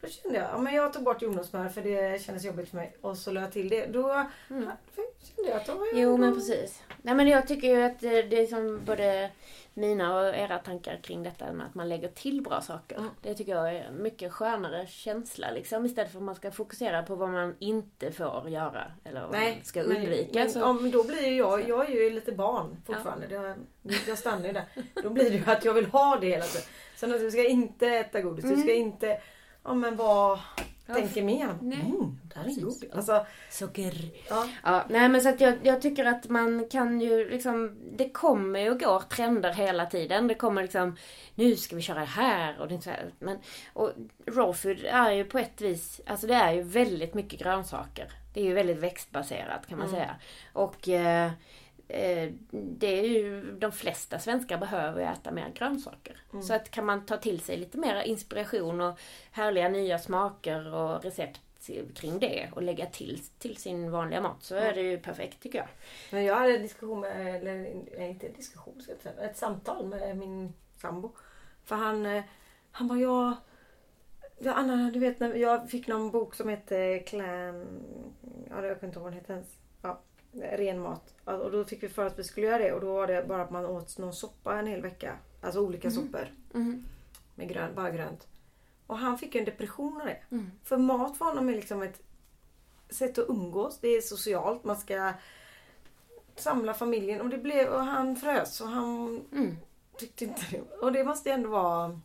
[0.00, 2.96] Då kände jag, ja men jag tog bort jordnötssmör för det kändes jobbigt för mig.
[3.00, 3.86] Och så la jag till det.
[3.86, 4.10] Då
[4.50, 4.70] Mm.
[5.22, 6.82] kände jag tar Jo men precis.
[7.02, 9.30] Nej men jag tycker ju att det det som både
[9.76, 12.96] mina och era tankar kring detta med att man lägger till bra saker.
[12.96, 13.10] Mm.
[13.22, 15.86] Det tycker jag är en mycket skönare känsla liksom.
[15.86, 18.92] Istället för att man ska fokusera på vad man inte får göra.
[19.04, 20.38] Eller vad man ska undvika.
[20.38, 23.26] Men, så, ja, men då blir ju jag, jag är ju lite barn fortfarande.
[23.26, 23.56] Det har-
[24.08, 24.64] jag stannar ju där.
[25.02, 26.66] Då blir det ju att jag vill ha det hela tiden.
[26.96, 29.20] Sen att du ska inte äta godis, du ska inte...
[29.64, 30.38] Ja men vad
[30.86, 31.58] tänker mer?
[31.62, 31.80] Nej.
[31.80, 32.84] Mm, det här är godis.
[32.92, 33.94] Alltså, Socker.
[34.28, 34.48] ja.
[34.64, 38.60] Ja, nej men så att jag, jag tycker att man kan ju liksom, det kommer
[38.60, 40.28] ju och går trender hela tiden.
[40.28, 40.96] Det kommer liksom,
[41.34, 43.12] nu ska vi köra det här och det så här.
[43.18, 43.38] Men,
[43.72, 43.92] och
[44.26, 48.12] raw food är ju på ett vis, alltså det är ju väldigt mycket grönsaker.
[48.34, 50.16] Det är ju väldigt växtbaserat kan man säga.
[50.52, 51.30] Och eh,
[52.50, 56.16] det är ju, de flesta svenskar behöver ju äta mer grönsaker.
[56.42, 58.98] Så att kan man ta till sig lite mer inspiration och
[59.30, 61.40] härliga nya smaker och recept
[61.94, 65.58] kring det och lägga till till sin vanliga mat så är det ju perfekt tycker
[65.58, 65.68] jag.
[66.12, 67.66] Men jag hade en diskussion med, eller
[68.00, 68.82] inte en diskussion,
[69.20, 71.12] ett samtal med min sambo.
[71.64, 72.24] För han, eh,
[72.70, 73.34] han bara, jag...
[74.38, 77.66] Ja, Anna, du vet när jag fick någon bok som hette Clan...
[78.50, 79.56] Ja, jag kommer inte ihåg vad den hette ens.
[79.82, 80.00] Ja,
[80.40, 81.14] ren mat.
[81.24, 83.24] Ja, Och då fick vi för att vi skulle göra det och då var det
[83.28, 85.16] bara att man åt någon soppa en hel vecka.
[85.40, 86.28] Alltså olika soppor.
[86.52, 86.84] Mhm.
[87.34, 88.26] Med grön, bara grönt.
[88.86, 90.18] Och han fick en depression av det.
[90.30, 90.50] Mm.
[90.64, 92.00] För mat för honom är liksom ett
[92.90, 93.78] sätt att umgås.
[93.80, 94.64] Det är socialt.
[94.64, 95.12] Man ska
[96.36, 97.20] samla familjen.
[97.20, 99.56] Och, det blev, och han frös och han Mm.
[99.96, 100.60] tyckte inte det.
[100.60, 101.88] Och det måste ju ändå vara...
[101.88, 102.02] Man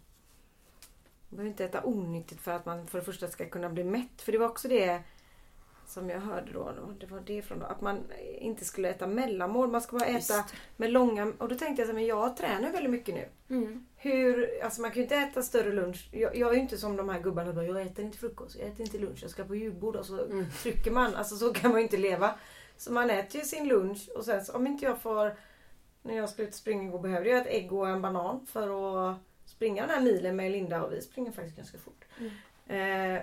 [1.29, 4.21] behöver inte äta onyttigt för att man för det första ska kunna bli mätt.
[4.21, 5.01] För det var också det
[5.91, 6.73] som jag hörde då.
[6.99, 7.65] Det var det från då.
[7.65, 8.03] Att man
[8.39, 9.69] inte skulle äta mellanmål.
[9.71, 10.53] Man ska bara äta Just.
[10.77, 11.33] med långa...
[11.37, 13.25] Och då tänkte jag så här, men jag tränar väldigt mycket nu.
[13.55, 13.85] Mm.
[13.95, 16.09] Hur, alltså man kan ju inte äta större lunch.
[16.11, 18.67] Jag, jag är ju inte som de här gubbarna bara, jag äter inte frukost, jag
[18.67, 20.45] äter inte lunch, jag ska på julbord och så Mm.
[20.63, 21.15] trycker man.
[21.15, 22.35] Alltså så kan man ju inte leva.
[22.77, 25.35] Så man äter ju sin lunch och sen så, om inte jag får,
[26.01, 29.09] när jag ska ut och springa igår behövde jag ett ägg och en banan för
[29.11, 32.05] att springa den här milen med Linda och vi springer faktiskt ganska fort.
[32.67, 33.21] Eh,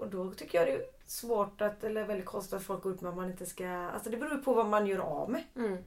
[0.00, 3.10] och då tycker jag det svårt att, eller väldigt konstigt att folk går ut med
[3.10, 5.42] att man inte ska, alltså det beror ju på vad man gör av med.
[5.56, 5.78] Mm.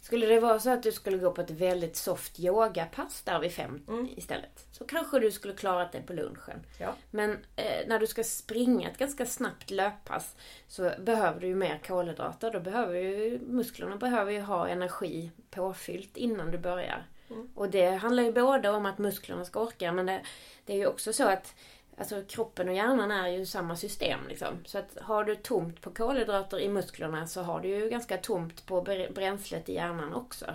[0.00, 3.52] Skulle det vara så att du skulle gå på ett väldigt soft yogapass där vid
[3.52, 4.08] fem Mm.
[4.16, 4.66] istället.
[4.72, 6.66] Så kanske du skulle klarat det på lunchen.
[6.80, 6.94] Ja.
[7.10, 10.36] Men eh, när du ska springa ett ganska snabbt löppass
[10.68, 12.50] så behöver du ju mer kolhydrater.
[12.50, 17.06] Då behöver ju musklerna behöver ju ha energi påfyllt innan du börjar.
[17.30, 17.48] Mm.
[17.54, 20.22] Och det handlar ju både om att musklerna ska orka men det,
[20.64, 21.54] det är ju också så att
[21.98, 24.64] Alltså kroppen och hjärnan är ju samma system liksom.
[24.64, 28.66] Så att har du tomt på kolhydrater i musklerna så har du ju ganska tomt
[28.66, 28.82] på
[29.14, 30.46] bränslet i hjärnan också.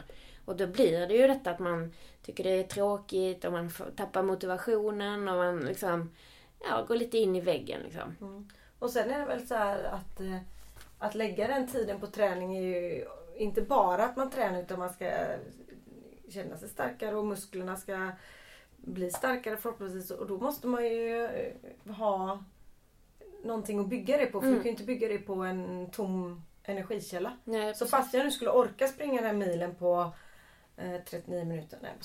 [0.45, 1.93] Och då blir det ju detta att man
[2.25, 6.11] tycker det är tråkigt och man tappar motivationen och man liksom
[6.59, 8.15] ja, går lite in i väggen liksom.
[8.21, 8.49] Mm.
[8.79, 10.37] Och sen är det väl så här att, eh,
[10.99, 13.05] att lägga den tiden på träning är ju
[13.37, 15.11] inte bara att man tränar utan man ska
[16.29, 18.11] känna sig starkare och musklerna ska
[18.81, 20.11] bli starkare förhoppningsvis.
[20.11, 22.43] Och då måste man ju eh, ha
[23.43, 24.39] någonting att bygga det på.
[24.41, 24.57] För Mm.
[24.57, 27.37] du kan ju inte bygga det på en tom energikälla.
[27.43, 30.11] Nej, Så fast jag nu skulle orka springa den här milen på
[30.77, 31.79] eh, 39 minuter.
[31.81, 31.97] Nej jag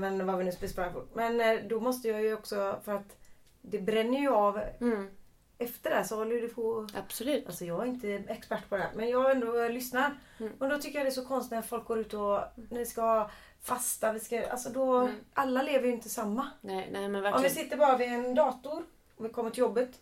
[0.00, 1.10] Men vad vi nu springa fort.
[1.14, 3.16] Men eh, då måste jag ju också för att
[3.62, 5.10] det bränner ju av Mm,
[5.58, 7.46] efter det så håller det på absolut.
[7.46, 10.18] Alltså jag är inte expert på det här men jag ändå lyssnar.
[10.40, 10.52] Mm.
[10.58, 13.30] Och då tycker jag det är så konstigt när folk går ut och ni ska
[13.66, 15.14] fasta, vi ska, alltså då, Mm.
[15.34, 16.50] alla lever ju inte samma.
[16.60, 17.54] Nej, nej men Om vi verkligen.
[17.54, 18.82] sitter bara vid en dator
[19.16, 20.00] och vi kommer till jobbet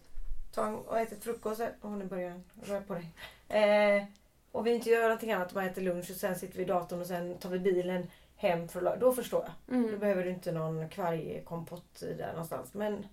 [0.54, 3.08] tar en, och äter frukost, åh nu börjar den röra på dig.
[3.48, 4.04] Eh,
[4.52, 7.00] och vi inte gör någonting annat, bara äter lunch och sen sitter vi i datorn
[7.00, 9.52] och sen tar vi bilen hem för Då förstår jag.
[9.66, 9.98] Då Mm.
[9.98, 12.74] behöver du inte någon kvargkompott där någonstans.
[12.74, 13.06] Men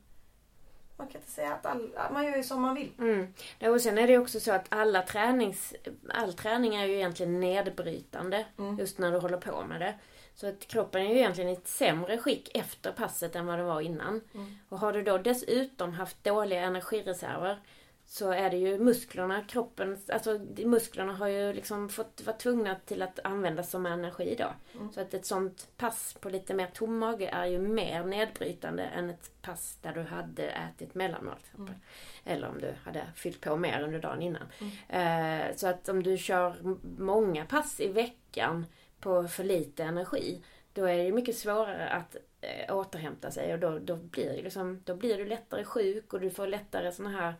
[0.97, 2.91] man kan inte säga att alla, man gör ju som man vill.
[2.99, 3.33] Mm.
[3.73, 5.73] Och sen är det också så att alla tränings,
[6.13, 8.77] all träning är ju egentligen nedbrytande Mm.
[8.79, 9.93] just när du håller på med det.
[10.41, 13.65] Så att kroppen är ju egentligen i ett sämre skick efter passet än vad den
[13.65, 14.21] var innan.
[14.33, 14.57] Mm.
[14.69, 17.59] Och har du då dessutom haft dåliga energireserver
[18.05, 23.01] så är det ju musklerna, kroppen, alltså musklerna har ju liksom fått vara tvungna till
[23.01, 24.77] att användas som energi då.
[24.79, 24.91] Mm.
[24.93, 29.09] Så att ett sånt pass på lite mer tom mage är ju mer nedbrytande än
[29.09, 31.75] ett pass där du hade ätit mellanmål till exempel.
[32.23, 34.47] Eller om du hade fyllt på mer under dagen innan.
[34.89, 36.55] Eh, så att om du kör
[36.97, 38.65] många pass i veckan
[39.01, 40.41] på för lite energi
[40.73, 44.95] då är det mycket svårare att eh, återhämta sig och då, då, blir liksom, då
[44.95, 47.33] blir du lättare sjuk och du får lättare såna här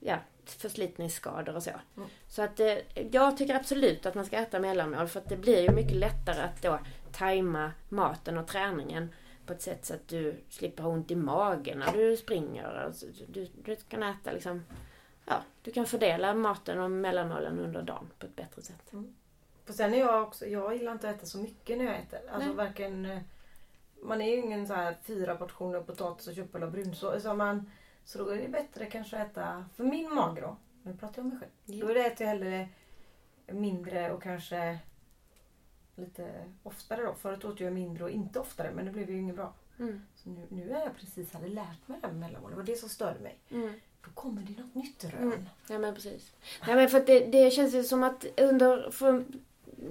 [0.00, 1.70] ja, förslitningsskador och så.
[1.96, 2.08] Mm.
[2.28, 2.76] Så att eh,
[3.10, 6.42] jag tycker absolut att man ska äta mellanmål för att det blir ju mycket lättare
[6.42, 6.78] att då
[7.12, 9.08] tajma maten och träningen
[9.46, 12.64] på ett sätt så att du slipper ha ont i magen när du springer.
[12.64, 14.64] Alltså, du, du kan äta liksom
[15.24, 18.92] ja, du kan fördela maten och mellanmålen under dagen på ett bättre sätt.
[19.70, 22.20] För sen är jag också, jag gillar inte att äta så mycket när jag äter.
[22.30, 22.56] Alltså Nej.
[22.56, 23.18] varken, eh,
[24.02, 27.22] man är ju ingen så här fyra portioner potatis och köttbullar och brunsås.
[27.22, 27.70] Så, man,
[28.04, 31.24] så då är det bättre kanske att äta, för min mage då, nu pratar jag
[31.24, 31.50] om mig själv.
[31.64, 31.86] Ja.
[31.86, 32.68] Då äter jag hellre
[33.46, 34.78] mindre och kanske
[35.94, 37.14] lite oftare då.
[37.14, 39.54] Förut åt jag mindre och inte oftare men det blev ju inget bra.
[39.78, 40.02] Mm.
[40.14, 42.50] Så nu, nu är jag precis hade lärt mig det här med mellanmål.
[42.50, 43.38] Det var det som störde mig.
[43.50, 43.72] Mm.
[44.04, 45.22] Då kommer det något nytt rön.
[45.22, 45.48] Mm.
[45.68, 46.32] Ja men precis.
[46.66, 49.24] Nej men för det, det känns ju som att under, för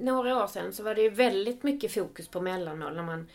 [0.01, 3.27] några år sedan så var det ju väldigt mycket fokus på mellanmål när man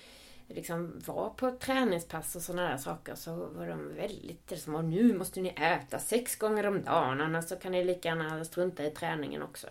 [0.48, 4.84] liksom var på träningspass och sådana där saker så var de väldigt det som att
[4.84, 8.84] nu måste ni äta sex gånger om dagen annars så kan ni lika gärna strunta
[8.84, 9.66] i träningen också.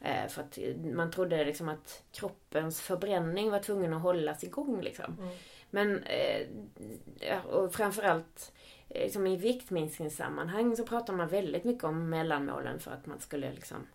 [0.00, 0.58] Eh, för att
[0.94, 5.16] man trodde liksom att kroppens förbränning var tvungen att hållas igång liksom.
[5.18, 5.36] Mm.
[5.70, 8.52] Men eh, och framförallt
[8.88, 13.52] eh, liksom i viktminskningssammanhang så pratar man väldigt mycket om mellanmålen för att man skulle
[13.52, 13.86] liksom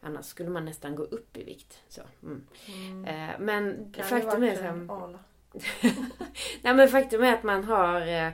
[0.00, 1.82] Annars skulle man nästan gå upp i vikt.
[1.88, 2.46] Så, mm.
[3.04, 5.18] eh, men faktum är så.
[6.62, 8.26] Nej men faktum är att man har eh,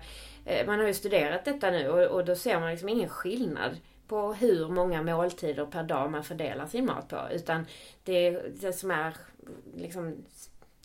[0.45, 3.77] eh, Man har ju studerat detta nu och, och då ser man liksom ingen skillnad
[4.09, 7.21] på hur många måltider per dag man fördelar sin mat på.
[7.33, 7.67] Utan
[8.05, 9.17] det, det som är
[9.77, 10.25] liksom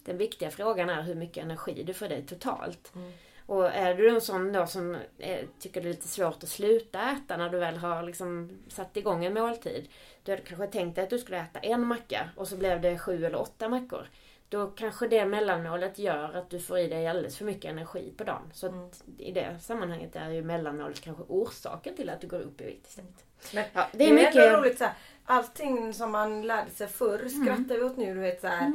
[0.04, 2.96] Den viktiga frågan är hur mycket energi du får dig totalt.
[2.96, 3.12] Mm.
[3.48, 7.12] Och är du en sån då som eh, tycker det är lite svårt att sluta
[7.12, 9.88] äta när du väl har liksom satt igång en måltid.
[10.24, 13.00] Du hade kanske tänkt dig att du skulle äta en macka och så blev det
[13.00, 14.10] sju eller åtta mackor.
[14.50, 18.24] Då kanske det mellanmålet gör att du får i dig alldeles för mycket energi på
[18.24, 18.42] dagen.
[18.54, 18.90] Så Mm.
[19.18, 22.88] i det sammanhanget är ju mellanmålet kanske orsaken till att du går upp i vikt
[22.88, 23.24] istället.
[23.54, 24.36] Men Ja, det Det är är, mycket...
[24.36, 24.94] ändå roligt så här,
[25.26, 27.30] allting som man lärde sig förr Mm.
[27.30, 28.14] skrattar vi åt nu.
[28.14, 28.72] Du vet så här, eh,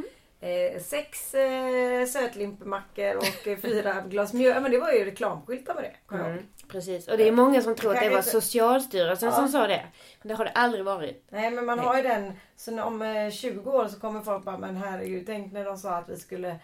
[0.81, 4.63] sex eh, sötlimpemackor och eh, fyra glas mjöl.
[4.63, 6.15] Men det var ju reklamskyltar med det.
[6.17, 7.09] Mm, precis.
[7.09, 9.35] Och det är många som tror att det var inte- Socialstyrelsen Ja.
[9.37, 9.83] som sa det.
[10.23, 11.25] Men det har det aldrig varit.
[11.31, 11.87] Nej men man Nej.
[11.87, 12.33] har ju den.
[12.57, 15.91] Så om eh, 20 år så kommer folk bara men herregud tänk när de sa
[15.95, 16.57] att vi skulle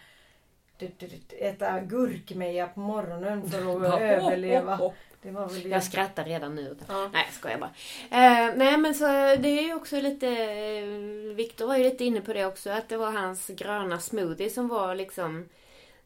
[1.40, 4.80] äta gurkmeja på morgonen för att överleva.
[5.22, 5.68] Det.
[5.68, 6.76] Jag skrattar redan nu.
[6.88, 7.08] Ja.
[7.12, 7.70] Nej, jag skojar bara.
[8.10, 9.04] Eh, nej, men så
[9.38, 10.28] det är ju också lite...
[10.28, 14.50] Eh, Viktor var ju lite inne på det också, att det var hans gröna smoothie
[14.50, 15.48] som var liksom...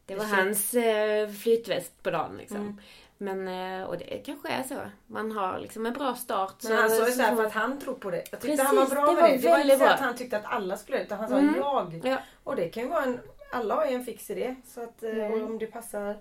[0.05, 2.57] Det var hans eh, flytväst på dagen liksom.
[2.57, 2.77] Mm.
[3.17, 3.47] Men,
[3.81, 4.75] eh, och det kanske är så.
[5.07, 6.55] Man har liksom en bra start.
[6.63, 8.17] Men han sa ju såhär för att han tror på det.
[8.17, 9.37] Jag tyckte Precis, han var bra det med var det.
[9.37, 11.55] Det var inte så att han tyckte att alla skulle utan han sa Mm.
[11.57, 12.01] jag.
[12.03, 12.17] Ja.
[12.43, 13.19] Och det kan ju vara en,
[13.51, 14.55] alla har ju en fix idé.
[14.65, 15.43] Så att eh, Mm.
[15.43, 16.17] om det passar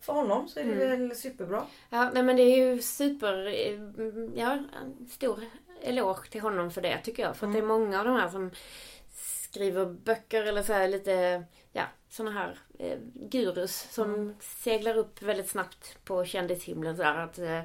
[0.00, 1.08] för honom så är det Mm.
[1.08, 1.66] väl superbra.
[1.90, 3.34] Ja, nej men det är ju super...
[4.38, 5.44] Ja, en stor
[5.82, 7.36] eloge till honom för det tycker jag.
[7.36, 8.50] För att det är många av de här som
[9.12, 15.48] skriver böcker eller så här lite, ja, såna här eh, gurus som seglar upp väldigt
[15.48, 17.60] snabbt på kändishimlen så att eh,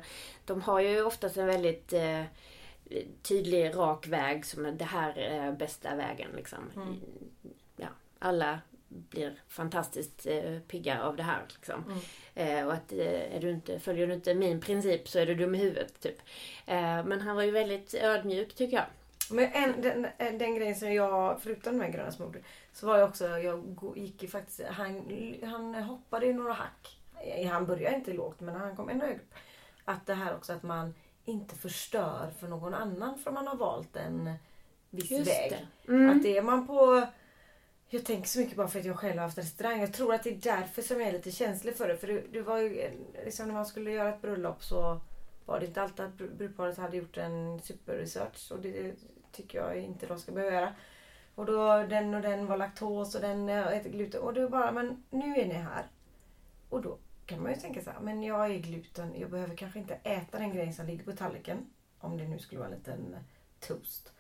[0.46, 2.24] De har ju oftast en väldigt eh,
[3.22, 6.60] tydlig, rak väg som är det här är bästa vägen liksom.
[6.76, 6.96] Mm.
[7.76, 7.88] Ja,
[8.20, 8.60] alla
[8.96, 11.84] blir fantastiskt eh, pigga av det här liksom.
[11.84, 12.00] Mm.
[12.36, 15.36] Eh, och att eh, är du inte, följer du inte min princip så är du
[15.36, 16.18] dum i huvudet typ.
[16.66, 18.86] Eh, men han var ju väldigt ödmjuk tycker jag.
[19.30, 22.98] Men en, den, en, den grejen som jag, förutom de här gröna smoothie, så var
[22.98, 23.64] jag också, jag
[23.96, 25.06] gick ju faktiskt, han,
[25.44, 26.98] han hoppade ju några hack.
[27.52, 29.34] Han började inte lågt men han kom ändå högt.
[29.86, 30.94] Att det här också att man
[31.26, 34.34] inte förstör för någon annan för man har valt en
[34.90, 35.52] viss väg.
[35.86, 35.92] det.
[35.92, 36.18] Mm.
[36.18, 37.08] Att det är man på...
[37.90, 39.80] Jag tänker så mycket bara för att jag själv har haft restaurang.
[39.80, 41.98] Jag tror att det är därför som jag är lite känslig för det.
[41.98, 42.92] För det, det var ju,
[43.26, 45.02] liksom när man skulle göra ett bröllop så
[45.46, 48.52] var det inte alltid att brudparet hade gjort en superresearch.
[48.52, 48.96] Och det
[49.32, 50.76] tycker jag inte de ska behöva göra.
[51.36, 54.22] Och då den och den var laktos och den eh, äter gluten.
[54.22, 55.86] Och det var bara, men nu är ni här.
[56.70, 59.20] Och då kan man ju tänka så här, men jag är gluten.
[59.20, 61.70] Jag behöver kanske inte äta den grejen som ligger på tallriken.
[62.00, 63.16] Om det nu skulle vara en liten
[63.60, 64.15] toast.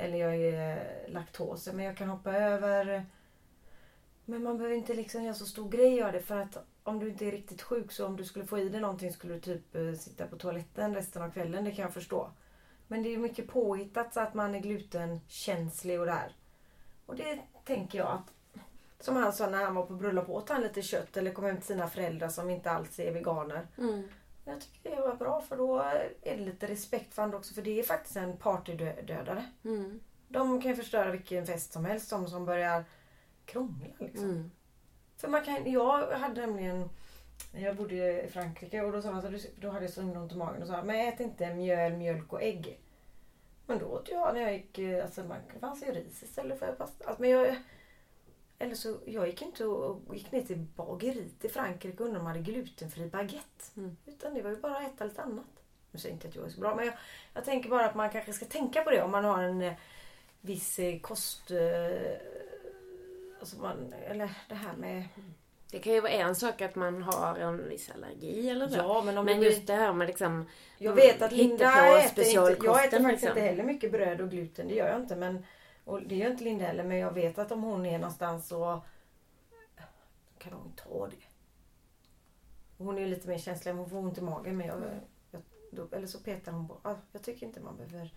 [0.00, 1.68] Eller jag är eh, laktos.
[1.72, 3.06] Men jag kan hoppa över.
[4.24, 6.20] Men man behöver inte liksom göra så stor grej av det.
[6.20, 8.80] För att om du inte är riktigt sjuk så om du skulle få i dig
[8.80, 11.64] någonting skulle du typ eh, sitta på toaletten resten av kvällen.
[11.64, 12.30] Det kan jag förstå.
[12.88, 16.36] Men det är mycket påhittat så att man är glutenkänslig och där.
[17.06, 18.32] Och det tänker jag att
[19.00, 21.56] som han sa när han var på bröllop åt han lite kött eller kom hem
[21.56, 23.66] till sina föräldrar som inte alls är veganer.
[23.78, 24.08] Mm.
[24.44, 27.62] Jag tycker det var bra för då är det lite respekt för andra också för
[27.62, 29.44] det är faktiskt en partydödare.
[29.64, 30.00] Mm.
[30.28, 32.10] De kan ju förstöra vilken fest som helst.
[32.10, 32.84] De som börjar
[33.44, 34.24] krångla liksom.
[34.24, 34.50] Mm.
[35.16, 36.88] För man kan, jag hade nämligen
[37.52, 40.36] jag bodde i Frankrike och då sa man så då hade jag så ont i
[40.36, 42.80] magen och sa men ät inte mjöl, mjölk och ägg.
[43.66, 46.58] Men då åt jag när jag gick, eh, alltså man, det fanns ju ris istället
[46.58, 47.04] för pasta.
[47.04, 47.56] Alltså, men jag,
[48.62, 52.24] eller så, jag gick inte och gick ner till bageriet i Frankrike och undrade om
[52.24, 53.64] de hade glutenfri baguette.
[53.76, 53.96] Mm.
[54.06, 55.46] Utan det var ju bara att äta lite annat.
[55.90, 56.94] Nu säger inte att jag är så bra men jag,
[57.34, 59.72] jag tänker bara att man kanske ska tänka på det om man har en eh,
[60.40, 61.50] viss eh, kost...
[61.50, 62.12] Eh,
[63.40, 65.04] alltså man, eller det här med...
[65.70, 68.76] Det kan ju vara en sak att man har en viss allergi eller så.
[68.76, 70.46] Ja men om Men just det här med liksom...
[70.78, 72.34] Jag vet att Linda äter inte...
[72.34, 73.28] Jag äter faktiskt liksom.
[73.28, 74.68] inte heller mycket bröd och gluten.
[74.68, 75.44] Det gör jag inte men...
[75.90, 78.82] Och det gör inte Linda heller men jag vet att om hon är någonstans så
[80.38, 81.16] kan hon ta det.
[82.84, 84.78] Hon är ju lite mer känslig, hon får ont i magen men jag,
[85.30, 86.96] jag då, eller så petar hon på.
[87.12, 88.14] Jag tycker inte man behöver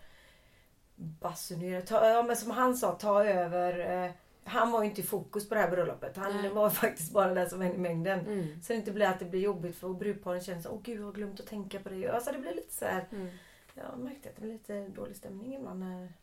[0.96, 1.82] basunera.
[1.82, 4.04] Ta, ja, men som han sa, ta över.
[4.06, 4.12] Eh,
[4.44, 6.18] han var ju inte i fokus på det här bröllopet.
[6.18, 6.50] Han Nej.
[6.50, 8.20] var faktiskt bara där som en i mängden.
[8.20, 8.62] Mm.
[8.62, 11.06] Så det inte blir att det blir jobbigt för brudparen känner så åh gud jag
[11.06, 12.10] har glömt att tänka på det.
[12.10, 13.08] Alltså det blir lite så här.
[13.12, 13.30] Mm.
[13.74, 16.14] Jag märkte att det blir lite dålig stämning ibland när...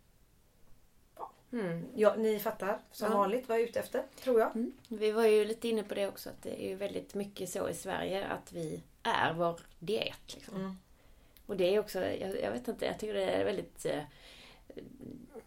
[1.53, 1.85] Mm.
[1.95, 3.19] Ja, ni fattar som Ja.
[3.19, 4.57] vanligt vad jag är ute efter, tror jag.
[4.57, 4.73] Mm.
[4.89, 7.69] Vi var ju lite inne på det också att det är ju väldigt mycket så
[7.69, 10.35] i Sverige att vi är vår diet.
[10.35, 10.57] Liksom.
[10.57, 10.77] Mm.
[11.47, 14.03] Och det är också, jag, jag vet inte, jag tycker det är väldigt eh,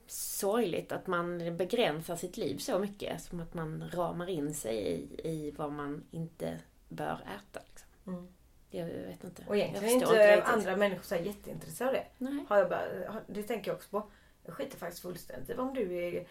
[0.08, 3.22] sorgligt att man begränsar sitt liv så mycket.
[3.22, 7.60] Som att man ramar in sig i, i vad man inte bör äta.
[7.66, 8.13] Liksom.
[8.13, 8.28] Mm.
[8.70, 9.44] Jag vet inte.
[9.48, 12.06] Och egentligen är inte, andra människor så här jätteintresserade av det.
[12.18, 12.46] Nej.
[12.50, 14.04] Har jag bara, har- det tänker jag också på.
[14.45, 16.27] Jag skiter faktiskt fullständigt i om du är,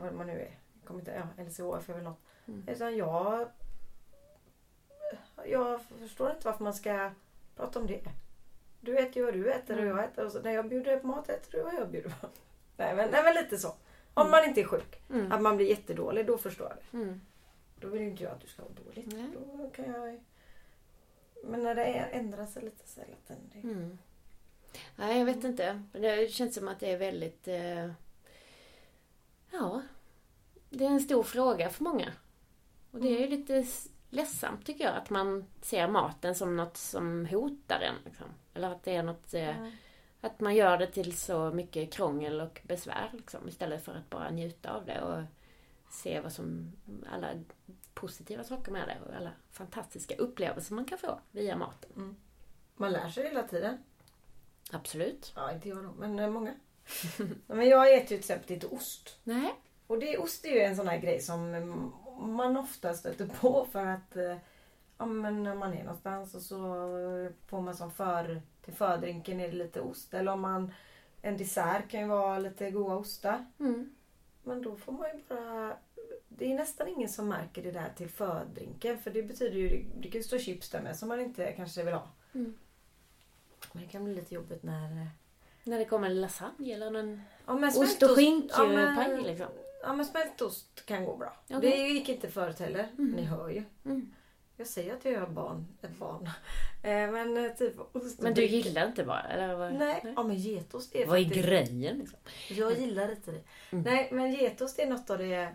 [0.00, 2.18] vad man nu är, jag kommer inte, ja, LCHF är väl något.
[2.48, 2.64] Mm.
[2.68, 3.48] Utan jag,
[5.46, 7.10] jag förstår inte varför man ska
[7.56, 8.00] prata om det.
[8.80, 9.96] Du äter ju vad du äter och Mm.
[9.96, 10.26] jag äter.
[10.26, 12.26] Och så när jag bjuder på mat äter du vad jag bjuder på.
[12.76, 13.68] Nej men, nej, men lite så.
[14.14, 14.30] Om Mm.
[14.30, 15.02] man inte är sjuk.
[15.10, 15.32] Mm.
[15.32, 16.96] Att man blir jättedålig, då förstår jag det.
[17.04, 17.20] Mm.
[17.80, 19.12] Då vill inte jag att du ska vara dåligt.
[19.12, 19.26] Nej.
[19.58, 20.20] Då kan jag...
[21.44, 23.06] Men när det är- ändrar sig lite så att
[23.52, 23.58] det...
[23.68, 23.98] Mm.
[24.96, 25.82] Nej, jag vet inte.
[25.92, 27.48] Det känns som att det är väldigt...
[27.48, 27.90] Eh,
[29.50, 29.82] ja,
[30.70, 32.12] det är en stor fråga för många.
[32.90, 36.76] Och det är ju lite s- ledsamt tycker jag att man ser maten som något
[36.76, 37.94] som hotar en.
[38.04, 38.26] Liksom.
[38.54, 39.34] Eller att det är något...
[39.34, 39.54] Eh,
[40.22, 44.30] Att man gör det till så mycket krångel och besvär liksom, istället för att bara
[44.30, 45.22] njuta av det och
[45.90, 46.72] se vad som...
[47.12, 47.28] Alla
[47.94, 52.16] positiva saker med det och alla fantastiska upplevelser man kan få via maten.
[52.76, 53.78] Man lär sig hela tiden.
[54.72, 55.32] Absolut.
[55.36, 56.54] Ja, inte jag då, men eh, många.
[57.46, 59.18] men jag äter ju till exempel inte ost.
[59.24, 59.54] Nej.
[59.86, 63.66] Och det, ost är ju en sån här grej som mm, man ofta stöter på
[63.72, 64.36] för att eh,
[64.98, 66.56] ja, men när man är någonstans och så
[67.46, 70.14] får man som för, till fördrinken är det lite ost.
[70.14, 70.72] Eller om man,
[71.22, 73.46] en dessert kan ju vara lite goda ostar.
[73.60, 73.94] Mm.
[74.42, 75.76] Men då får man ju bara...
[76.28, 78.98] Det är nästan ingen som märker det där till fördrinken.
[78.98, 79.84] För det betyder ju...
[80.00, 82.08] Det kan ju stå chips där med som man inte kanske vill ha.
[82.34, 82.54] Mm.
[83.72, 85.08] Men det kan bli lite jobbigt när...
[85.64, 89.46] När det kommer lasagne eller en Ja, men ost och skinkpaj ja, liksom.
[89.82, 91.36] Ja men smältost kan gå bra.
[91.50, 91.60] Okej.
[91.60, 92.88] Det gick inte förut heller.
[92.96, 93.64] Ni hör ju.
[93.84, 94.12] Mm.
[94.56, 96.30] Jag säger att jag är barn, ett barn.
[96.82, 99.22] Eh, men eh, typ ost Men du gillar inte bara?
[99.22, 99.74] Eller vad?
[99.74, 101.46] Nej, ja men getost är Vad är faktiskt...
[101.46, 102.18] grejen liksom?
[102.48, 103.42] Jag gillar inte det.
[103.70, 103.84] Mm.
[103.84, 105.54] Nej men getost är något av det...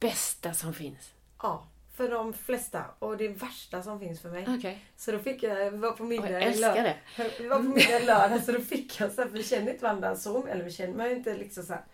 [0.00, 1.12] Bästa som finns.
[1.42, 1.66] Ja,
[1.98, 2.84] för de flesta.
[2.98, 4.46] Och det värsta som finns för mig.
[4.58, 4.84] Okej.
[4.96, 6.84] Så då fick jag, vi var på middag Jag i lördag.
[7.16, 7.30] det.
[7.40, 9.72] Vi var på middag i lördag så då fick jag så här, för vi känner
[9.72, 11.84] inte varandra så, eller vi känner, men inte liksom så här.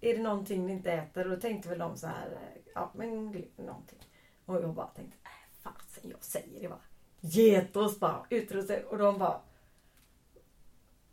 [0.00, 1.24] Är det någonting ni inte äter?
[1.24, 3.08] Och då tänkte väl de så här, eh, ja men
[3.56, 3.98] någonting.
[4.46, 6.80] Och jag bara tänkte, äh, fasen jag säger det bara.
[7.20, 8.84] Getost bara, utrustning.
[8.88, 9.40] Och de bara,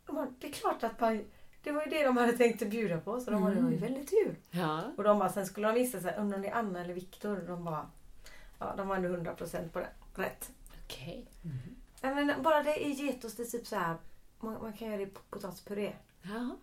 [0.06, 1.24] de bara, det är klart att man,
[1.62, 3.20] det var ju det de hade tänkt att bjuda på.
[3.20, 4.38] Så de det var ju väldigt tur.
[4.50, 4.82] Ja.
[4.96, 7.36] Och de bara, sen skulle de visa sig, undrar om det är Anna eller Viktor.
[7.46, 7.90] De bara,
[8.60, 9.88] ja de var ändå 100% på det.
[10.14, 10.50] Rätt.
[10.84, 11.26] Okej.
[12.00, 13.96] Nej, men bara det i getost, det är typ så här.
[14.40, 15.92] Man, man kan göra det i potatispuré.
[16.22, 16.56] Ja.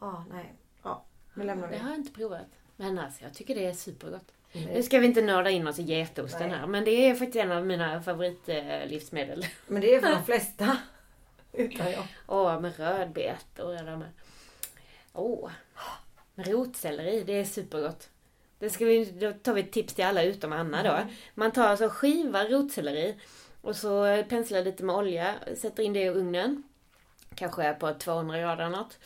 [0.00, 0.54] Ja, nej.
[0.82, 1.76] Ja, nu lämnar vi.
[1.76, 2.46] Det har jag inte provat.
[2.76, 4.32] Men alltså jag tycker det är supergott.
[4.52, 4.82] Nu Nej.
[4.82, 6.58] ska vi inte nörda in oss i getosten Nej.
[6.58, 6.66] här.
[6.66, 9.46] Men det är faktiskt en av mina favoritlivsmedel.
[9.66, 10.76] Men det är för de flesta.
[11.52, 12.06] Utan jag.
[12.26, 14.10] Åh, med rödbetor och det med.
[15.12, 15.50] Åh.
[16.34, 18.10] Med rotselleri, det är supergott.
[18.62, 20.98] Det ska vi, då tar vi ett tips till alla utom Anna då.
[21.34, 23.14] Man tar alltså skiva rotselleri
[23.60, 26.62] och så penslar lite med olja, sätter in det i ugnen.
[27.34, 28.98] Kanske på 200 grader eller något.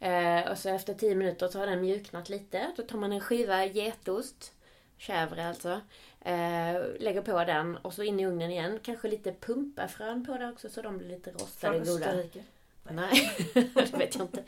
[0.00, 2.72] Eh, och så efter 10 minuter så har den mjuknat lite.
[2.76, 4.52] Då tar man en skiva getost,
[4.98, 5.80] chèvre alltså.
[6.20, 8.78] Eh, lägger på den och så in i ugnen igen.
[8.82, 12.06] Kanske lite pumpafrön på det också så de blir lite rostade och goda.
[12.06, 12.44] Österrike.
[12.90, 14.42] Nej, det vet jag inte.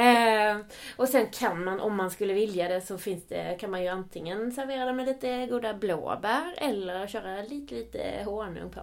[0.00, 0.56] Eh,
[0.96, 3.88] och sen kan man, om man skulle vilja det, så finns det, kan man ju
[3.88, 8.80] antingen servera det med lite goda blåbär eller köra lite, lite honung på.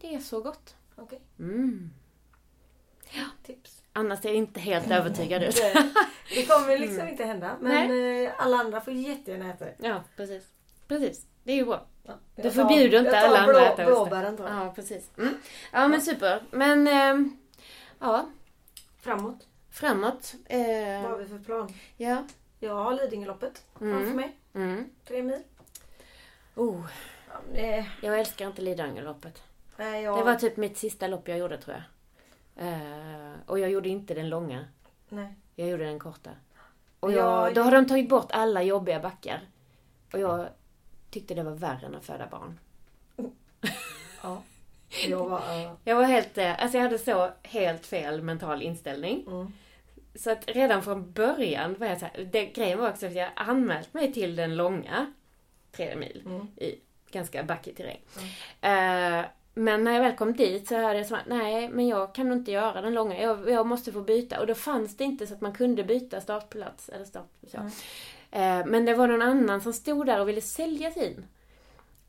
[0.00, 0.76] Det är så gott.
[0.96, 1.90] Okej, Mm.
[3.46, 3.82] tips.
[3.92, 5.54] Annars är jag inte helt övertygad ut.
[6.28, 7.56] Det, det kommer liksom inte hända.
[7.60, 8.24] Men Nej.
[8.26, 9.74] eh, alla andra får jättegärna äta det.
[9.78, 10.44] Ja, precis.
[10.88, 11.86] Precis, det är ju bra.
[12.02, 14.10] Ja, Du tar- förbjuder inte alla andra att äta ost.
[14.10, 14.54] Blåbären tar jag.
[14.66, 15.10] Ja, precis.
[15.18, 15.34] Mm.
[15.72, 16.42] Ja, men super.
[16.50, 17.26] Men eh,
[18.04, 18.26] Ja,
[18.96, 19.46] Framåt.
[19.70, 20.34] framåt.
[20.50, 21.72] Vad Eh, har vi för plan?
[21.96, 22.24] ja.
[22.60, 24.16] Jag har Lidingöloppet framför Mm.
[24.16, 24.36] mig.
[24.54, 24.90] Mm.
[25.04, 25.42] Tre mil.
[26.54, 26.86] Oh,
[27.28, 29.42] Ja, det, jag älskar inte Lidingöloppet.
[29.76, 31.84] jag, Det var typ mitt sista lopp jag gjorde tror jag.
[32.68, 34.64] Eh, och jag gjorde inte den långa.
[35.08, 35.34] nej.
[35.54, 36.30] Jag gjorde den korta.
[37.00, 39.40] Och Ja, jag, då har de tagit bort alla jobbiga backar.
[40.12, 40.48] Och jag
[41.10, 42.58] tyckte det var värre än att föda barn.
[44.22, 44.42] Ja.
[45.08, 45.40] Jag var...
[45.48, 45.76] ja.
[45.84, 49.24] Jag var helt, eh, alltså jag hade så helt fel mental inställning.
[49.26, 49.52] Mm.
[50.14, 53.28] Så att redan från början var jag så här, det, grejen var också att jag
[53.36, 55.12] anmält mig till den långa,
[55.72, 56.46] tre mil, Mm.
[56.56, 56.74] i
[57.10, 58.00] ganska backig terräng.
[58.60, 59.24] Eh,
[59.54, 62.28] men när jag väl kom dit så hade jag så här, nej men jag kan
[62.28, 64.40] nog inte göra den långa, jag, jag måste få byta.
[64.40, 67.58] Och då fanns det inte så att man kunde byta startplats, eller start, så.
[68.30, 68.70] Mm.
[68.70, 71.26] Men det var någon annan som stod där och ville sälja sin.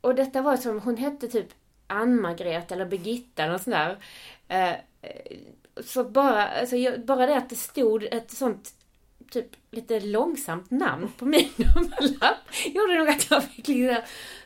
[0.01, 1.47] Och detta var som, hon hette typ
[1.88, 3.97] Ann-Margret eller Birgitta eller sånt där.
[4.47, 4.77] Eh,
[5.83, 6.75] så bara, alltså,
[7.05, 8.73] bara det att det stod ett sånt
[9.31, 14.01] typ lite långsamt namn på min nummerlapp gjorde nog att jag fick liksom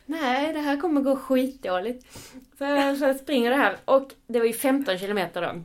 [0.05, 2.13] Nej, det här kommer gå skitdåligt.
[2.57, 5.63] Så jag, så jag springer det här och det var ju 15 kilometer då.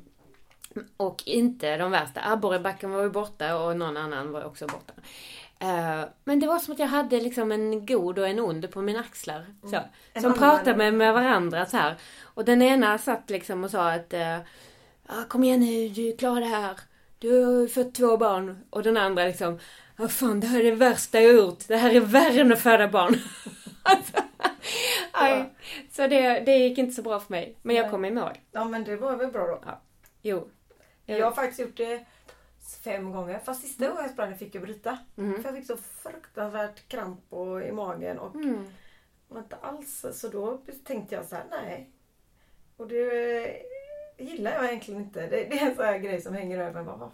[0.96, 2.20] Och inte de värsta.
[2.32, 4.92] Abborrebacken var ju borta och någon annan var också borta.
[5.64, 8.82] Eh, men det var som att jag hade liksom en god och en ond på
[8.82, 9.46] mina axlar.
[9.70, 9.76] Så,
[10.12, 11.94] En som annan- pratade med, med varandra så här.
[12.22, 14.38] Och den ena satt liksom och sa att eh,
[15.06, 16.78] ah, Kom igen nu, du klarar det här.
[17.18, 18.64] Du har fött två barn.
[18.70, 19.58] Och den andra liksom
[19.96, 21.68] Ja fan, det här är det värsta jag gjort.
[21.68, 23.14] Det här är värre än att föda barn.
[23.82, 24.12] alltså,
[25.12, 25.54] aj.
[25.90, 27.56] Så det, det gick inte så bra för mig.
[27.62, 28.32] Men jag kom i mål.
[28.52, 29.60] ja, men det var väl bra då.
[30.22, 30.48] Jo.
[31.06, 32.04] Jag har faktiskt gjort det
[32.84, 33.38] fem gånger.
[33.38, 34.98] Fast sista gången jag sprang fick jag bryta.
[35.14, 35.34] Mhm.
[35.42, 38.64] För jag fick så fruktansvärt kramp och, i magen och Mm.
[39.28, 40.04] var inte alls...
[40.12, 41.90] Så då tänkte jag så här, nej.
[42.76, 43.62] Och det
[44.18, 45.20] gillar jag egentligen inte.
[45.20, 46.94] Det, det är en sån här grej som hänger över mig.
[46.98, 47.10] Vad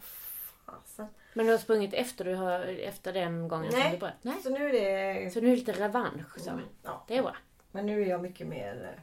[0.66, 1.06] fasen.
[1.34, 3.92] Men du har sprungit efter, du har, efter den gången som Nej.
[3.92, 4.14] du bröt?
[4.22, 4.36] Nej.
[4.42, 5.30] Så nu är det...
[5.30, 6.50] Så nu är det lite revansch så.
[6.50, 7.04] Mm, ja.
[7.08, 7.36] Det är bra.
[7.72, 9.00] Men nu är jag mycket mer...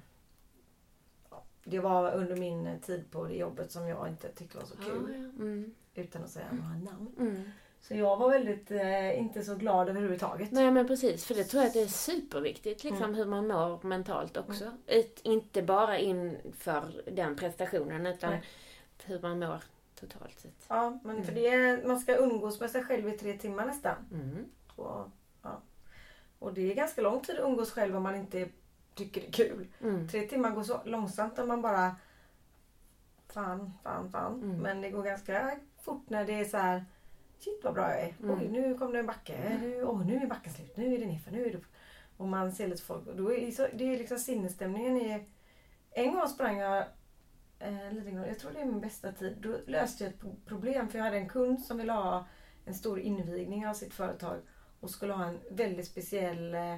[1.64, 5.06] Det var under min tid på det jobbet som jag inte tyckte var så kul.
[5.38, 5.44] ja.
[5.44, 5.76] Mm.
[5.98, 7.16] Utan att säga några namn.
[7.20, 7.52] Mm.
[7.82, 10.52] Så jag var väldigt eh, inte så glad överhuvudtaget.
[10.52, 13.16] Nej men precis, för det tror jag att det är superviktigt liksom Mm.
[13.16, 14.72] hur man mår mentalt också.
[14.86, 18.42] Ett, inte bara inför den prestationen utan Nej.
[19.06, 19.64] hur man mår
[20.00, 20.66] totalt sett.
[20.68, 23.96] Ja, men för det är, man ska umgås med sig själv i tre timmar nästan.
[24.12, 24.46] Mm.
[24.76, 25.08] Och,
[25.42, 25.62] ja.
[26.40, 28.50] och det är ganska lång tid att umgås själv om man inte
[28.96, 29.68] tycker det är kul.
[29.82, 30.08] Mm.
[30.08, 31.96] Tre timmar går så långsamt om man bara
[33.30, 34.44] fan, fan, fan.
[34.44, 34.58] Mm.
[34.58, 35.58] Men det går ganska
[35.88, 36.86] fort när det är så här
[37.40, 38.14] shit vad bra jag är.
[38.24, 38.40] Mm.
[38.40, 39.58] Oj, nu kom det en backe.
[39.62, 40.78] Nu, oh, nu är backen slut.
[40.78, 41.32] Nu är det nerför.
[41.32, 41.60] Nu är det...
[42.18, 43.06] Och man ser lite folk.
[43.06, 45.26] Då är det, så, det är liksom sinnesstämningen i...
[45.92, 46.86] En gång sprang jag
[47.60, 49.38] eh, Lidingö, jag tror det är min bästa tid.
[49.42, 52.26] Då löste jag ett pro- problem för jag hade en kund som ville ha
[52.66, 54.38] en stor invigning av sitt företag
[54.80, 56.78] och skulle ha en väldigt speciell eh,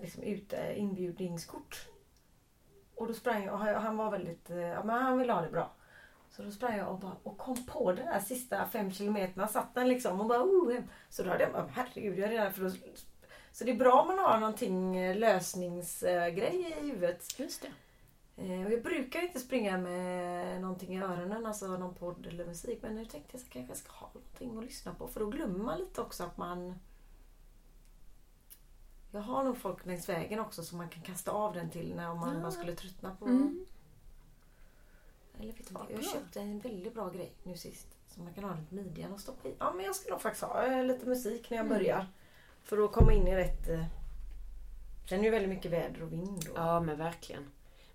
[0.00, 1.88] liksom ute, inbjudningskort.
[2.94, 5.50] Och då sprang jag och han var väldigt, eh, ja men han ville ha det
[5.50, 5.74] bra.
[6.36, 9.74] Så då sprang jag och, bara, och kom på den där sista fem kilometerna, satt
[9.74, 10.84] den liksom och bara oh, hem.
[11.08, 12.70] Så då hade jag bara, herregud, jag är redan för då,
[13.52, 17.38] Så det är bra om man har någonting eh, lösningsgrej i huvudet.
[17.38, 17.68] Just det.
[18.42, 22.78] Eh, Och jag brukar inte springa med någonting i öronen, alltså någon podd eller musik.
[22.82, 25.08] Men nu tänkte jag kanske jag ska ha någonting att lyssna på.
[25.08, 26.74] För då glömmer man lite också att man...
[29.10, 32.14] Jag har nog folk längs vägen också som man kan kasta av den till när
[32.14, 32.40] man Ja.
[32.40, 33.24] bara skulle tröttna på...
[33.24, 33.66] Mm.
[35.42, 35.86] Eller vet du vad?
[35.88, 37.86] Ja, Jag köpte en väldigt bra grej nu sist.
[38.08, 39.54] Som man kan ha runt midjan och stoppa i.
[39.58, 41.78] Ja men jag ska nog faktiskt ha eh, lite musik när jag Mm.
[41.78, 42.06] börjar.
[42.62, 43.68] För att komma in i rätt...
[43.68, 43.84] eh,
[45.08, 46.48] Sen är det ju väldigt mycket väder och vind.
[46.48, 46.58] Och...
[46.58, 47.50] Ja men verkligen.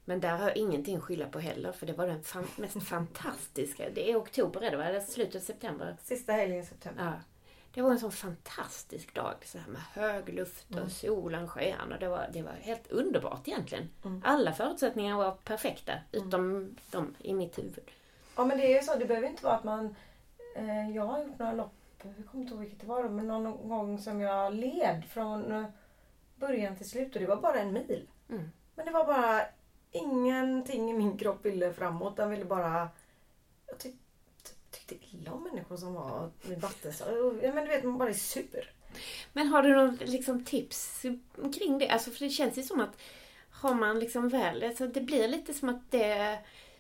[0.06, 2.84] Men där har jag ingenting att skylla på heller för det var den fan, mest
[2.88, 3.90] fantastiska.
[3.90, 4.84] Det är oktober är det va?
[4.86, 5.98] Eller slutet av september?
[6.04, 7.04] Sista helgen i september.
[7.06, 7.14] Ja.
[7.78, 9.36] Det var en sån fantastisk dag.
[9.46, 10.90] Så här med hög luft och Mm.
[10.90, 11.92] solen sken.
[11.94, 13.90] Och det, var, det var helt underbart egentligen.
[14.06, 14.22] Mm.
[14.26, 15.94] Alla förutsättningar var perfekta.
[16.12, 17.92] Utom de i mitt huvud.
[18.36, 19.96] Ja men det är ju så, det behöver inte vara att man...
[20.56, 21.74] Eh, jag har gjort några lopp,
[22.04, 25.66] jag kommer inte ihåg vilket det var då, men någon gång som jag led från
[26.36, 28.08] början till slut och det var bara en mil.
[28.30, 28.52] Mm.
[28.76, 29.42] Men det var bara
[29.92, 32.90] ingenting i min kropp ville framåt, den ville bara...
[34.88, 37.40] Tyckte illa om människor som var med vattensår.
[37.44, 38.72] Ja men du vet, man bara är sur.
[39.34, 41.02] Men har du någon liksom, tips
[41.60, 41.90] kring det?
[41.90, 42.98] Alltså, för det känns ju som att
[43.52, 46.40] har man liksom väl, alltså, det blir lite som att det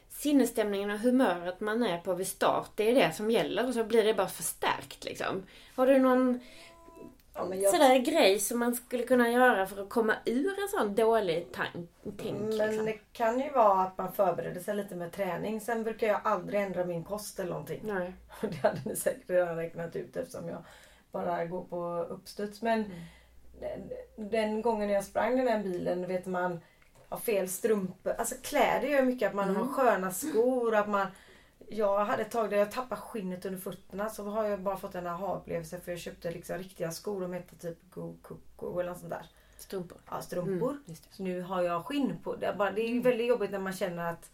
[0.09, 3.83] sinnesstämningen och humöret man är på vid start, det är det som gäller och så
[3.83, 5.43] blir det bara förstärkt liksom.
[5.75, 6.39] Har du någon
[7.37, 10.95] Ja, jag- sådär grej som man skulle kunna göra för att komma ur en sån
[10.95, 11.89] dålig tank,
[12.21, 12.39] tänk.
[12.39, 12.85] Men liksom.
[12.85, 15.61] det kan ju vara att man förbereder sig lite med träning.
[15.61, 17.81] Sen brukar jag aldrig ändra min kost eller någonting.
[17.83, 18.13] Nej.
[18.41, 20.63] Det hade ni säkert redan räknat ut eftersom jag
[21.11, 22.61] bara går på uppstuds.
[22.61, 22.91] Men Mm.
[23.59, 26.59] den, den gången jag sprang den där bilen vet man
[27.09, 28.13] har fel strumpor.
[28.17, 29.61] Alltså kläder gör mycket att man Mm.
[29.61, 30.75] har sköna skor.
[30.75, 31.07] Att man,
[31.69, 34.95] jag hade ett tag där jag tappade skinnet under fötterna så har jag bara fått
[34.95, 37.21] en aha-upplevelse för jag köpte liksom riktiga skor.
[37.21, 39.25] De hette typ Go Coco eller något sånt där.
[39.57, 39.97] Strumpor.
[40.09, 40.69] Ja, strumpor.
[40.69, 40.95] Mm.
[41.11, 42.35] Så nu har jag skinn på.
[42.35, 44.31] Det är, bara, det är ju väldigt jobbigt när man känner att,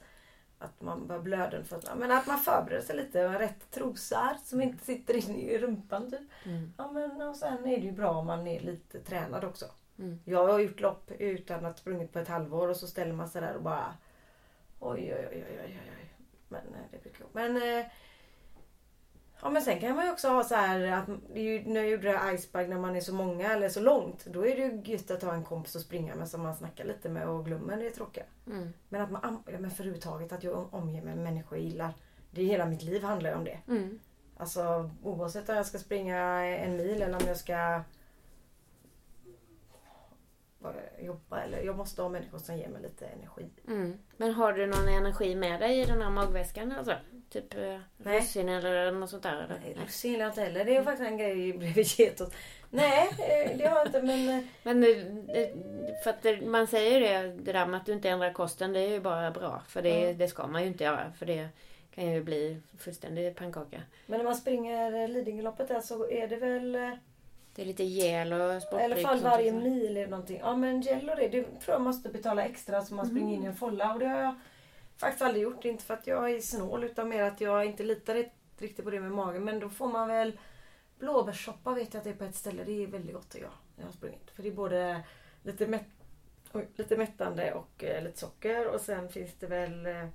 [0.60, 1.96] att man börjar blöda under fötterna.
[1.96, 3.30] Men att man förbereder sig lite.
[3.30, 6.22] med Rätt trosor som inte sitter in i rumpan typ.
[6.46, 6.74] Mm.
[6.78, 9.66] Ja, men, och sen är det ju bra om man är lite tränad också.
[10.00, 10.20] Mm.
[10.26, 13.42] Jag har gjort lopp utan att sprungit på ett halvår och så ställer man sig
[13.42, 13.94] där och bara
[14.80, 16.13] oj oj oj oj oj oj.
[16.54, 17.28] Men eh, det blir kul.
[17.34, 17.86] Men eh,
[19.44, 21.82] Ja men sen kan man ju också ha så här att det är ju, när
[21.82, 24.26] jag gjorde det Icebike när man är så många eller så långt.
[24.26, 26.86] Då är det ju gött att ha en kompis att springa med som man snackar
[26.86, 28.24] lite med och glömmer det tråkiga.
[28.48, 28.74] Mm.
[28.90, 31.94] Men att man, ja, men för överhuvudtaget att jag omger mig med människor jag gillar.
[32.32, 33.60] Det är hela mitt liv handlar ju om det.
[33.68, 34.00] Mm.
[34.38, 37.82] Alltså oavsett om jag ska springa en mil eller om jag ska
[41.00, 43.46] jobba eller jag måste ha människor som ger mig lite energi.
[43.68, 43.98] Mm.
[44.18, 46.72] Men har du någon energi med dig i den här magväskan?
[46.72, 46.96] Alltså?
[47.30, 48.20] Typ eh, Nej.
[48.20, 49.36] russin eller något sånt där?
[49.36, 49.60] Eller?
[49.66, 50.66] Nej, russin gillar jag inte heller.
[50.66, 52.34] Det är faktiskt en grej bredvid getot.
[52.70, 54.84] Nej, eh, det har jag inte men eh, Men
[56.04, 58.80] för att man säger ju det, det där med att du inte ändrar kosten, det
[58.80, 59.62] är ju bara bra.
[59.68, 60.18] För det, Mm.
[60.18, 61.12] det ska man ju inte göra.
[61.18, 61.48] För det
[61.96, 63.82] kan ju bli fullständig pannkaka.
[64.06, 66.98] Men när man springer Lidingöloppet där så är det väl
[67.56, 69.08] Det är lite gel och i alla sportdryck.
[69.08, 70.40] fall varje mil det någonting.
[70.40, 73.44] Ja men gel och det, det tror jag måste betala extra så man springer in
[73.44, 74.36] i en folla och det har jag
[74.98, 75.66] faktiskt aldrig gjort.
[75.66, 78.26] Inte för att jag är snål utan mer att jag inte litar
[78.58, 79.44] riktigt på det med magen.
[79.44, 80.40] Men då får man väl
[81.00, 82.64] blåbärssoppa vet jag att det är på ett ställe.
[82.64, 83.54] Det är väldigt gott tycker jag.
[83.76, 84.32] Jag har sprungit.
[84.32, 85.04] För det är både
[85.44, 85.88] lite, mätt,
[86.76, 90.08] lite mättande och eh, lite socker och sen finns det väl eh,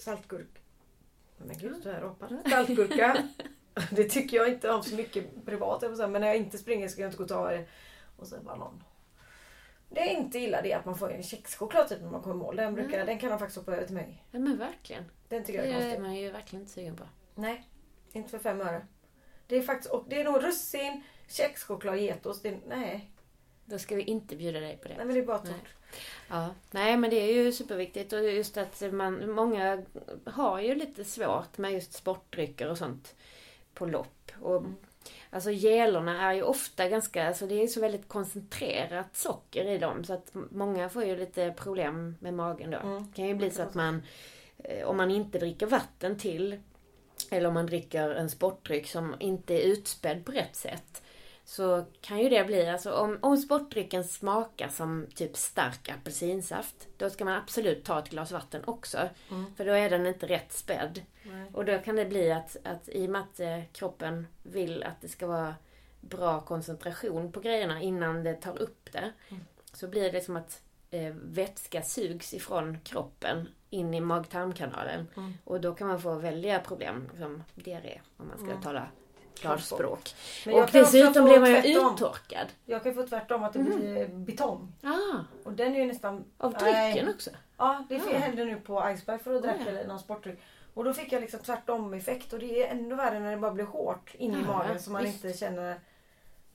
[0.00, 0.60] saltgurka.
[1.38, 3.16] Men gud, så här ropar Saltgurka.
[3.90, 5.82] Det tycker jag inte om så mycket privat.
[5.98, 7.64] Men när jag inte springer ska jag inte gå och ta det.
[8.16, 8.82] Och sen banan.
[9.88, 12.38] Det är inte illa det att man får en kexchoklad typ när man kommer i
[12.38, 12.56] mål.
[12.56, 13.06] Den, brukar, Mm.
[13.06, 14.24] den kan man faktiskt hoppa över till mig.
[14.30, 15.04] Ja men verkligen.
[15.28, 16.02] Den tycker Det jag är är konstig.
[16.02, 17.04] man ju verkligen inte sugen på.
[17.34, 17.68] Nej,
[18.12, 18.86] inte för fem öre.
[19.46, 22.42] Det är faktiskt, och det är nog russin, kexchoklad, getost.
[22.42, 23.10] Det, nej,
[23.64, 24.94] Då ska vi inte bjuda dig på det.
[24.96, 25.52] nej men det är bara Nej.
[25.52, 25.70] torrt.
[26.28, 29.82] Ja, nej men det är ju superviktigt och just att man, många
[30.26, 33.14] har ju lite svårt med just sportdrycker och sånt
[33.76, 34.32] på lopp.
[34.40, 34.76] Och, Mm.
[35.30, 40.04] Alltså gelorna är ju ofta ganska, alltså det är så väldigt koncentrerat socker i dem
[40.04, 42.78] så att många får ju lite problem med magen då.
[42.78, 43.06] Mm.
[43.10, 44.02] Det kan ju bli så att man,
[44.58, 46.60] eh, om man inte dricker vatten till
[47.30, 51.02] eller om man dricker en sportdryck som inte är utspädd på rätt sätt.
[51.48, 56.88] Så kan ju det bli, alltså om, om sportdrycken smakar som typ stark apelsinsaft.
[56.96, 58.98] Då ska man absolut ta ett glas vatten också.
[59.30, 59.54] Mm.
[59.56, 61.02] För då är den inte rätt spädd.
[61.22, 61.50] Nej.
[61.52, 65.00] Och då kan det bli att, att i och med att eh, kroppen vill att
[65.00, 65.54] det ska vara
[66.00, 69.12] bra koncentration på grejerna innan det tar upp det.
[69.28, 69.44] Mm.
[69.72, 75.08] Så blir det som att eh, vätska sugs ifrån kroppen in i mag-tarmkanalen.
[75.16, 75.32] Mm.
[75.44, 78.62] Och då kan man få väldiga problem som diarré om man ska Mm.
[78.62, 78.88] tala
[79.40, 80.14] klarspråk.
[80.52, 82.46] Och dessutom blir man ju uttorkad.
[82.64, 84.72] Jag kan få tvärtom att det blir betong.
[84.82, 86.24] Ah, Och den är ju nästan...
[86.38, 87.30] av drycken också.
[87.56, 88.18] Ja, det Ja.
[88.18, 89.86] hände nu på Iceberg för att Ja, dricka ja.
[89.88, 90.38] någon sportdryck.
[90.74, 93.50] Och då fick jag liksom tvärtom effekt och det är ännu värre när det bara
[93.52, 95.24] blir hårt in i Ja, magen så man visst.
[95.24, 95.80] inte känner...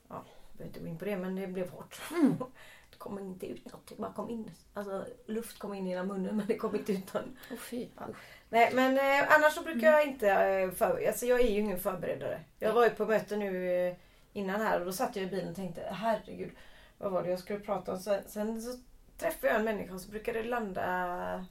[0.08, 2.00] Ja, jag behöver inte gå in på det men det blev hårt.
[2.10, 2.34] Mm.
[3.02, 4.50] Kom inte ut något, det bara kom in.
[4.74, 7.36] Alltså luft kom in i hela munnen men det kom inte ut någon.
[7.50, 7.88] Oh, fy.
[7.98, 8.08] Ja.
[8.48, 11.78] Nej men eh, annars så brukar jag inte eh, för, alltså jag är ju ingen
[11.80, 12.40] förberedare.
[12.58, 13.96] Jag var ju på möte nu eh,
[14.32, 16.50] innan här och då satt jag i bilen och tänkte herregud
[16.98, 17.98] vad var det jag skulle prata om.
[17.98, 18.78] Sen, sen så
[19.18, 21.46] träffade jag en människa och så brukar det landa...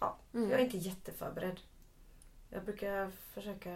[0.00, 0.50] Ja, Mm.
[0.50, 1.60] jag är inte jätteförberedd.
[2.56, 3.70] Jag brukar försöka...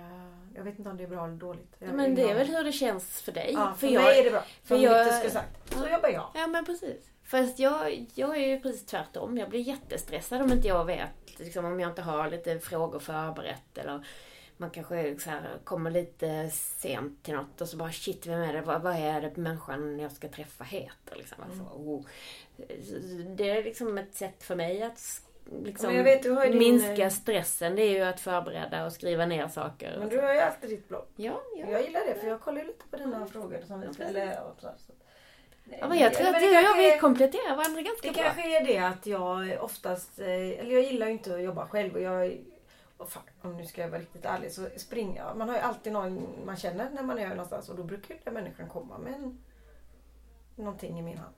[0.55, 1.76] Jag vet inte om det är bra eller dåligt.
[1.78, 3.51] Jag Ja, men det är väl hur det känns för dig.
[3.55, 4.41] Ja, för, jag, mig är det bra.
[4.41, 5.72] för För jag- skulle sagt.
[5.72, 6.31] Så jobbar jag.
[6.35, 7.11] Ja men precis.
[7.24, 9.39] Fast jag, jag är ju precis tvärtom.
[9.39, 11.39] Jag blir jättestressad om inte jag vet.
[11.39, 13.78] Liksom, om jag inte har lite frågor förberett.
[13.78, 14.07] Eller
[14.57, 18.53] man kanske så här, kommer lite sent till något och så bara shit vem är
[18.53, 18.61] det?
[18.61, 21.16] Vad, vad är det människan jag ska träffa heter?
[21.16, 21.39] Liksom.
[21.43, 22.05] Alltså, oh.
[23.37, 25.22] Det är liksom ett sätt för mig att
[25.62, 27.76] liksom, jag vet, du din, minska eh, stressen.
[27.76, 29.97] Det är ju att förbereda och skriva ner saker.
[29.99, 31.05] Men du har ju alltid ditt blogg.
[31.16, 31.70] Ja, ja.
[31.70, 34.05] Jag gillar det för jag kollar ju lite på dina frågor som vi.
[34.05, 34.93] Eller, ja, så, så.
[35.80, 38.09] ja men jag tror att Men du det och jag kanske- vi kompletterar varandra ganska
[38.09, 38.22] Det bra.
[38.22, 41.95] kanske är det att jag oftast, eh, eller jag gillar ju inte att jobba själv
[41.95, 42.38] och jag
[42.97, 45.36] och fan, om nu ska jag vara riktigt ärlig så springer jag.
[45.36, 48.20] Man har ju alltid någon man känner när man är någonstans och då brukar ju
[48.24, 49.38] den människan komma med en,
[50.57, 51.34] någonting i min hand.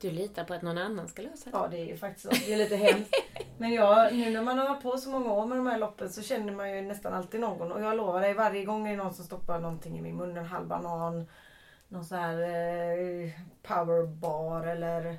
[0.00, 1.56] Du litar på att någon annan ska lösa det?
[1.56, 2.30] Ja, det är ju faktiskt så.
[2.46, 3.14] Det är lite hemskt.
[3.58, 6.10] Men jag, nu när man har hållit på så många år med de här loppen
[6.10, 7.72] så känner man ju nästan alltid någon.
[7.72, 10.36] Och jag lovar dig, varje gång är det någon som stoppar någonting i min mun.
[10.36, 11.26] En halv banan,
[11.88, 13.30] någon sån här eh,
[13.62, 15.18] powerbar eller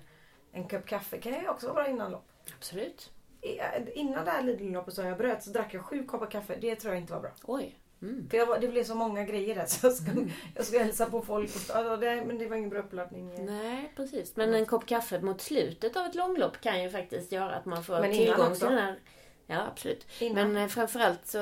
[0.51, 2.27] en kopp kaffe kan jag ju också vara innan lopp.
[2.57, 3.11] Absolut.
[3.41, 3.59] I-
[3.99, 6.57] Innan det här Lidingöloppet som jag bröt så drack jag sju koppar kaffe.
[6.61, 7.31] Det tror jag inte var bra.
[7.43, 7.79] Oj.
[8.01, 8.29] Mm.
[8.29, 10.11] För jag, det blev så många grejer där så jag ska,
[10.55, 11.49] jag ska hälsa på folk.
[11.49, 13.45] Och, alltså, det, men det var ingen bra uppladdning.
[13.45, 14.35] Nej, precis.
[14.35, 17.83] Men en kopp kaffe mot slutet av ett långlopp kan ju faktiskt göra att man
[17.83, 18.99] får Men tillgång till den här...
[19.47, 20.05] Ja, absolut.
[20.19, 20.53] Innan.
[20.53, 21.39] Men eh, framförallt så,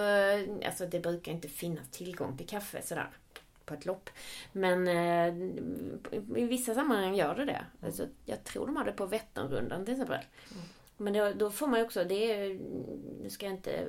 [0.65, 3.09] alltså det brukar inte finnas tillgång till kaffe sådär
[3.67, 4.09] på ett lopp.
[4.51, 5.27] Men eh,
[6.35, 7.65] i vissa sammanhang gör det det.
[7.83, 10.19] Alltså, jag tror de har det på Vätternrundan till exempel.
[10.97, 12.59] Men då, då får man ju också, det är,
[13.23, 13.87] nu ska jag inte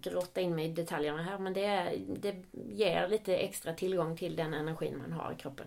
[0.00, 4.36] grotta in mig i detaljerna här, men det, är, det ger lite extra tillgång till
[4.36, 5.66] den energin man har i kroppen.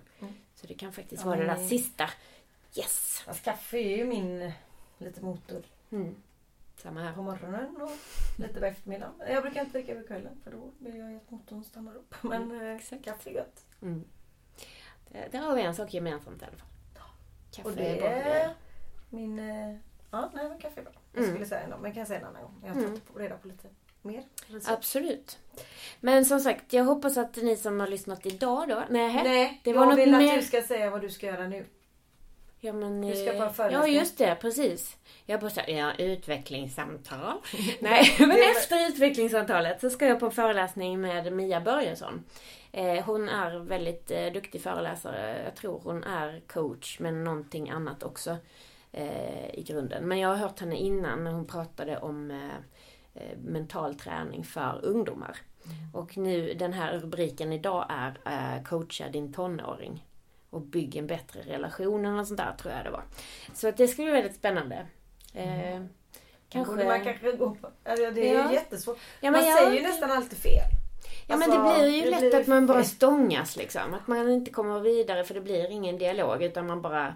[0.56, 2.10] Så det kan faktiskt Ja, vara det där sista.
[2.78, 3.24] Yes!
[3.28, 4.52] Alltså, kaffe är ju min eh,
[4.98, 5.64] lite motor.
[5.92, 6.16] Mm.
[6.78, 7.14] Samma här.
[7.14, 7.92] på morgonen och
[8.40, 9.14] lite på eftermiddagen.
[9.28, 12.16] Jag brukar inte dricka på kvällen för då blir jag att motorn stannar upp.
[12.22, 13.06] Men eh, exakt.
[13.06, 13.66] kaffe är gott.
[13.82, 14.04] Mm.
[15.12, 16.68] Det- Där har vi en sak gemensamt i alla fall.
[17.52, 18.10] Kaffe Och är det bra.
[18.10, 18.54] är
[19.10, 19.40] min...
[20.16, 20.94] eh, Ja, nej men kaffe är bra.
[21.14, 21.34] Jag Mm.
[21.36, 22.54] skulle säga en dag, men kan jag säga en annan gång.
[22.62, 22.92] Jag har Mm.
[22.92, 23.68] tagit reda på lite
[24.02, 24.24] mer.
[24.68, 25.38] Absolut.
[26.00, 28.84] Men som sagt, jag hoppas att ni som har lyssnat idag då...
[28.90, 30.34] Nej, Nej, det var jag något vill mer.
[30.34, 31.66] att du ska säga vad du ska göra nu.
[32.60, 34.36] Ja, men, Du ska eh, på en ja, just det.
[34.42, 34.98] Precis.
[35.26, 37.38] Jag bara säga, ja, utvecklingssamtal.
[37.80, 42.24] Nej, men efter utvecklingssamtalet så ska jag på en föreläsning med Mia Börjesson.
[42.72, 45.44] Eh, hon är väldigt eh, duktig föreläsare.
[45.44, 48.38] Jag tror hon är coach, men någonting annat också eh,
[49.54, 50.04] i grunden.
[50.08, 52.56] Men jag har hört henne innan när hon pratade om eh,
[53.24, 55.38] eh, mental träning för ungdomar.
[55.94, 60.06] Och nu, den här rubriken idag är eh, Coacha din tonåring
[60.50, 63.04] och bygg en bättre relation eller något sånt där tror jag det var.
[63.54, 64.76] Så att det ska bli väldigt spännande.
[65.34, 65.46] Eh,
[66.50, 66.74] Kanske...
[66.74, 66.86] kanske...
[66.86, 67.68] Man kanske gå på...
[67.84, 68.50] alltså, det är Ja.
[68.50, 68.98] ju jättesvårt.
[69.22, 70.62] Ja, men man jag- säger ju nästan alltid fel.
[71.28, 73.94] Ja men Alltså, det blir ju det lätt blir att man bara stångas liksom.
[73.94, 77.16] Att man inte kommer vidare för det blir ingen dialog utan man bara...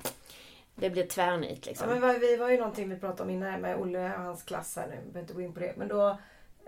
[0.80, 1.90] Det blir tvärnit Ja, liksom.
[1.90, 4.76] men vad- vi var ju någonting vi pratade om innan med Olle och hans klass
[4.76, 4.96] här nu.
[4.96, 5.74] Vi behöver inte gå in på det.
[5.78, 6.18] Men då,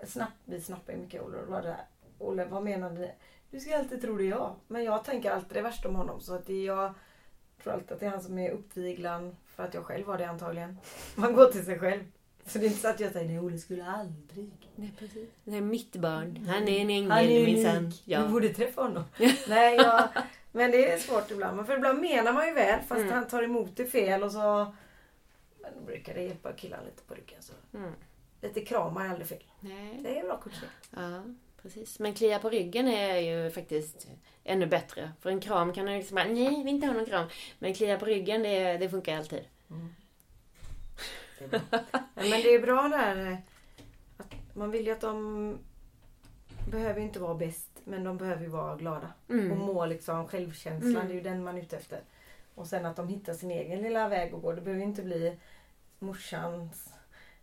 [0.06, 1.84] snapp, vi snappade ju mycket Olle och då var det här.
[2.18, 3.10] Olle, vad menar ni?
[3.50, 4.54] Du ska alltid tro det är jag.
[4.68, 6.20] Men jag tänker alltid det värsta om honom.
[6.20, 6.94] Så att det är jag
[7.62, 9.36] tror alltid att det är han som är uppviglan.
[9.46, 10.78] För att jag själv var det antagligen.
[11.14, 12.02] Man går till sig själv.
[12.46, 14.50] Så det är inte så att jag säger nej, Olle skulle aldrig.
[14.76, 15.28] Nej, precis.
[15.44, 16.46] Det är mitt barn.
[16.48, 17.76] Han är en ängel Han är minsann.
[17.76, 18.02] unik.
[18.04, 18.26] Du Ja.
[18.28, 19.04] borde träffa honom.
[19.48, 20.08] nej, jag,
[20.52, 21.66] men det är svårt ibland.
[21.66, 23.12] För ibland menar man ju väl fast Mm.
[23.12, 24.74] han tar emot det fel och så
[25.60, 27.42] men då brukar det hjälpa killarna lite på ryggen.
[27.42, 27.52] Så.
[27.74, 27.92] Mm.
[28.40, 29.42] Lite kramar är aldrig fel.
[29.60, 29.98] Nej.
[30.02, 30.68] Det är bra coaching.
[30.90, 31.22] Ja,
[31.62, 31.98] precis.
[31.98, 34.08] Men klia på ryggen är ju faktiskt
[34.44, 35.12] ännu bättre.
[35.20, 37.26] För en kram kan ju liksom bara, nej, vi vill inte ha någon kram.
[37.58, 39.44] Men klia på ryggen, det, det funkar alltid.
[41.38, 41.60] Det bra.
[42.14, 43.36] Nej, men det är bra där eh,
[44.16, 45.58] att man vill ju att de
[46.70, 49.12] behöver inte vara bäst men de behöver ju vara glada.
[49.28, 49.52] Mm.
[49.52, 51.06] Och må liksom självkänslan, Mm.
[51.06, 52.00] det är ju den man är ute efter.
[52.54, 54.52] Och sen att de hittar sin egen lilla väg att gå.
[54.52, 55.38] Det behöver inte bli
[55.98, 56.94] morsans.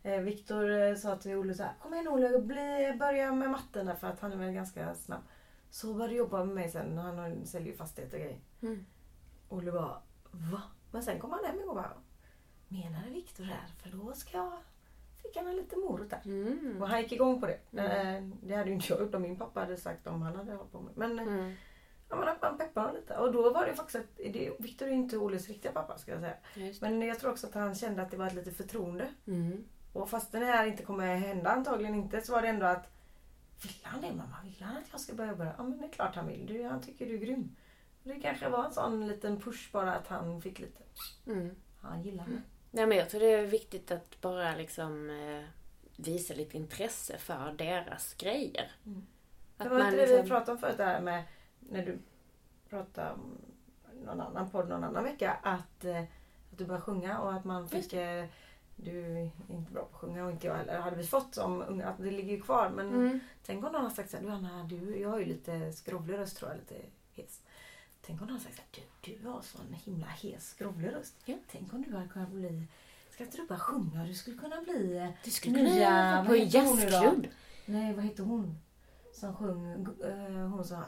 [0.03, 3.85] Eh, Viktor eh, sa till Olle så här, kom igen Olle, bli, börja med matten
[3.85, 5.21] där för att han är väl ganska snabb.
[5.69, 8.39] Så började jobba med mig sen, han säljer ju fastigheter och grejer.
[8.61, 8.85] Mm.
[9.49, 10.61] Olle bara, va?
[10.91, 11.91] Men sen kom han hem och bara,
[12.67, 13.67] menade Viktor det här?
[13.83, 14.51] För då ska jag,
[15.29, 16.21] fick han en liten morot där.
[16.25, 16.81] Mm.
[16.81, 17.59] Och han gick igång på det.
[17.81, 20.53] Eh, Det hade ju inte jag gjort om min pappa hade sagt om han hade
[20.53, 20.97] hållit på med.
[20.97, 21.53] Men, eh, Mm.
[22.09, 23.17] ja, men han peppade honom lite.
[23.17, 26.19] Och då var det faktiskt att, det, Viktor är inte Olles riktiga pappa ska jag
[26.21, 26.35] säga.
[26.81, 29.07] Men jag tror också att han kände att det var ett litet förtroende.
[29.27, 29.63] Mm.
[29.93, 32.87] Och fast det här inte kommer hända, antagligen inte, så var det ändå att
[33.63, 34.35] Vill han det mamma?
[34.43, 35.53] Vill han att jag ska börja börja?
[35.57, 36.45] Ja men det är klart han vill.
[36.45, 37.55] Du, han tycker du är grym.
[38.03, 40.83] Det kanske var en sån liten push bara att han fick lite.
[41.27, 41.55] Mm.
[41.81, 42.41] Han gillar mig.
[42.71, 45.43] Nej, men jag tror det är viktigt att bara liksom eh,
[45.95, 48.71] visa lite intresse för deras grejer.
[48.85, 49.05] Mm.
[49.57, 51.23] Att Det var inte det liksom- vi pratade om förut det här med
[51.59, 51.97] när du
[52.69, 53.37] pratade om
[54.05, 55.37] någon annan podd någon annan vecka.
[55.43, 55.99] Att, eh,
[56.51, 57.93] att du började sjunga och att man fick...
[57.93, 58.25] Eh,
[58.81, 60.79] du är inte bra på att sjunga och inte jag heller.
[60.79, 62.69] Hade vi fått som unga, att det ligger ju kvar.
[62.69, 63.19] Men Mm.
[63.45, 66.17] tänk om någon har sagt så här, du Anna, du, jag har ju lite skrovlig
[66.17, 66.75] röst tror jag, lite
[67.13, 67.41] hes.
[68.01, 71.15] Tänk om någon har sagt så här, du, du har sån himla hes skrovlig röst.
[71.25, 71.35] Ja.
[71.51, 72.63] Tänk om du hade kunnat bli...
[73.13, 74.03] Ska inte du bara sjunga?
[74.03, 74.97] Du skulle kunna bli...
[74.97, 77.27] eh, Du skulle kunna göra på en jazzklubb.
[77.65, 78.57] Nej, vad heter hon?
[79.13, 79.87] Som sjöng...
[80.03, 80.83] Uh, hon sa...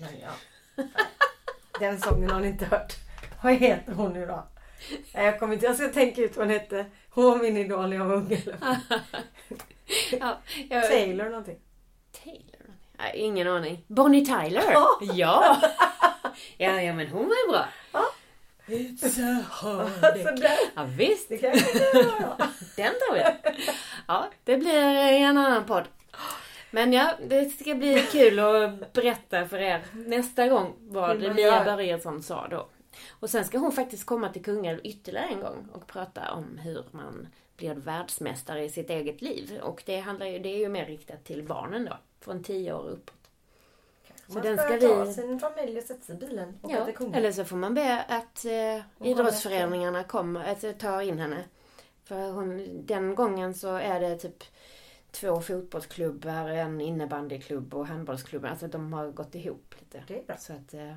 [0.00, 0.82] Nej, ja.
[1.80, 2.92] Den sången har ni inte hört.
[3.42, 4.46] Vad heter hon nu då?
[5.14, 5.66] Nej, Jag kommer inte...
[5.66, 6.86] Jag ska tänka ut vad hon hette.
[7.10, 8.32] Hon var min idol när jag var ung.
[8.32, 8.56] eller?
[10.20, 10.38] Ja,
[10.70, 11.58] jag, Taylor någonting.
[12.24, 12.51] Taylor?
[12.98, 13.84] Nej, ingen aning.
[13.86, 14.72] Bonnie Tyler?
[14.72, 14.98] Ja.
[15.00, 15.56] Ja!
[16.56, 17.64] Ja, ja men hon var ju bra.
[17.92, 18.04] Ja.
[18.66, 19.44] It's a
[20.36, 21.28] där, Ja, visst.
[21.28, 21.52] det var.
[22.76, 23.22] Den tar vi.
[24.08, 25.84] Ja, det blir en annan podd.
[26.70, 31.64] Men ja, det ska bli kul att berätta för er nästa gång vad Mia.
[31.64, 32.68] Börjesson sa då.
[33.20, 36.84] Och sen ska hon faktiskt komma till Kungälv ytterligare en gång och prata om hur
[36.90, 39.60] man blir världsmästare i sitt eget liv.
[39.62, 42.88] Och det, handlar ju, det är ju mer riktat till barnen då, från 10 år
[42.88, 43.14] uppåt.
[44.26, 46.70] Så Man den ska ska ta vi- sin familj och sätta sig i bilen och
[46.70, 51.44] Ja, eller så får man be att eh, idrottsföreningarna kommer, att ta in henne.
[52.04, 54.44] För hon, den gången så är det typ
[55.10, 58.50] två fotbollsklubbar, en innebandyklubb och handbollsklubben.
[58.50, 60.04] Alltså de har gått ihop lite.
[60.08, 60.36] Det är bra.
[60.36, 60.94] Så att, eh,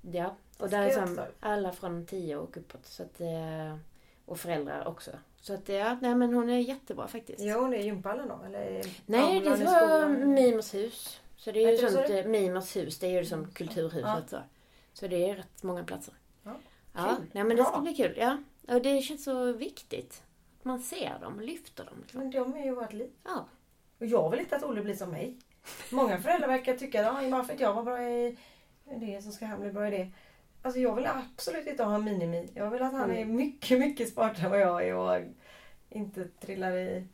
[0.00, 0.36] ja.
[0.58, 2.86] Och där är som alla från 10 och uppåt.
[2.86, 3.76] Så att, eh,
[4.26, 5.10] och föräldrar också.
[5.48, 7.40] Så att ja, nej men hon är jättebra faktiskt.
[7.40, 8.40] Ja, hon är i gymphallen då?
[8.46, 10.08] Eller Nej, det var?
[10.08, 11.20] Mimos hus.
[11.36, 12.18] Så det är ju sånt, det?
[12.20, 14.38] eh, Mimos hus, det är ju som kulturhuset så.
[14.92, 16.14] Så det är rätt många platser.
[16.42, 16.54] Ja,
[16.94, 17.26] Ja, kul.
[17.32, 18.14] nej, men det ska bli kul.
[18.18, 18.36] Ja.
[18.74, 20.22] Och det känns så viktigt.
[20.58, 21.94] Att man ser dem och lyfter dem.
[22.00, 22.20] Liksom.
[22.20, 23.10] Men de är ju vårt liv.
[23.24, 23.44] Ja.
[23.98, 25.36] Och jag vill inte att Olle blir som mig.
[25.90, 28.36] Många föräldrar verkar tycka att bara för att jag var bra i
[28.84, 30.10] det så ska han bli bra i det.
[30.62, 32.50] Alltså jag vill absolut inte ha en minimi.
[32.54, 35.20] Jag vill att han är mycket, mycket smartare än vad jag är och
[35.90, 37.06] inte trillar i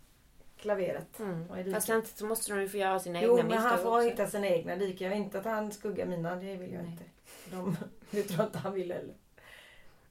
[0.56, 1.18] klaveret.
[1.20, 1.72] Mm.
[1.72, 3.96] Fast samtidigt så måste de ju få göra sina Jo, egna men han misstag får
[3.98, 4.08] också.
[4.08, 5.08] hitta sina egna diken.
[5.10, 6.90] Jag inte att han skuggar mina, det vill jag Nej.
[6.92, 7.04] inte.
[7.56, 7.76] De,
[8.10, 9.14] det tror jag inte han vill heller.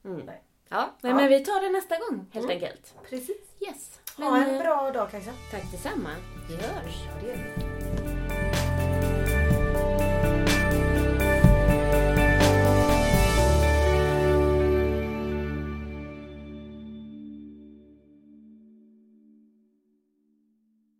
[0.05, 0.19] Mm.
[0.25, 0.41] Nej.
[0.69, 1.15] Ja, nej, Ja.
[1.15, 2.49] men vi tar det nästa gång helt Mm.
[2.57, 2.95] enkelt.
[3.09, 3.37] Precis.
[3.59, 3.99] Yes.
[4.17, 5.31] Ha Men, en eh, bra dag Kajsa.
[5.51, 6.09] Tack detsamma.
[6.49, 7.05] Vi hörs.
[7.05, 7.92] Ja, det gör vi.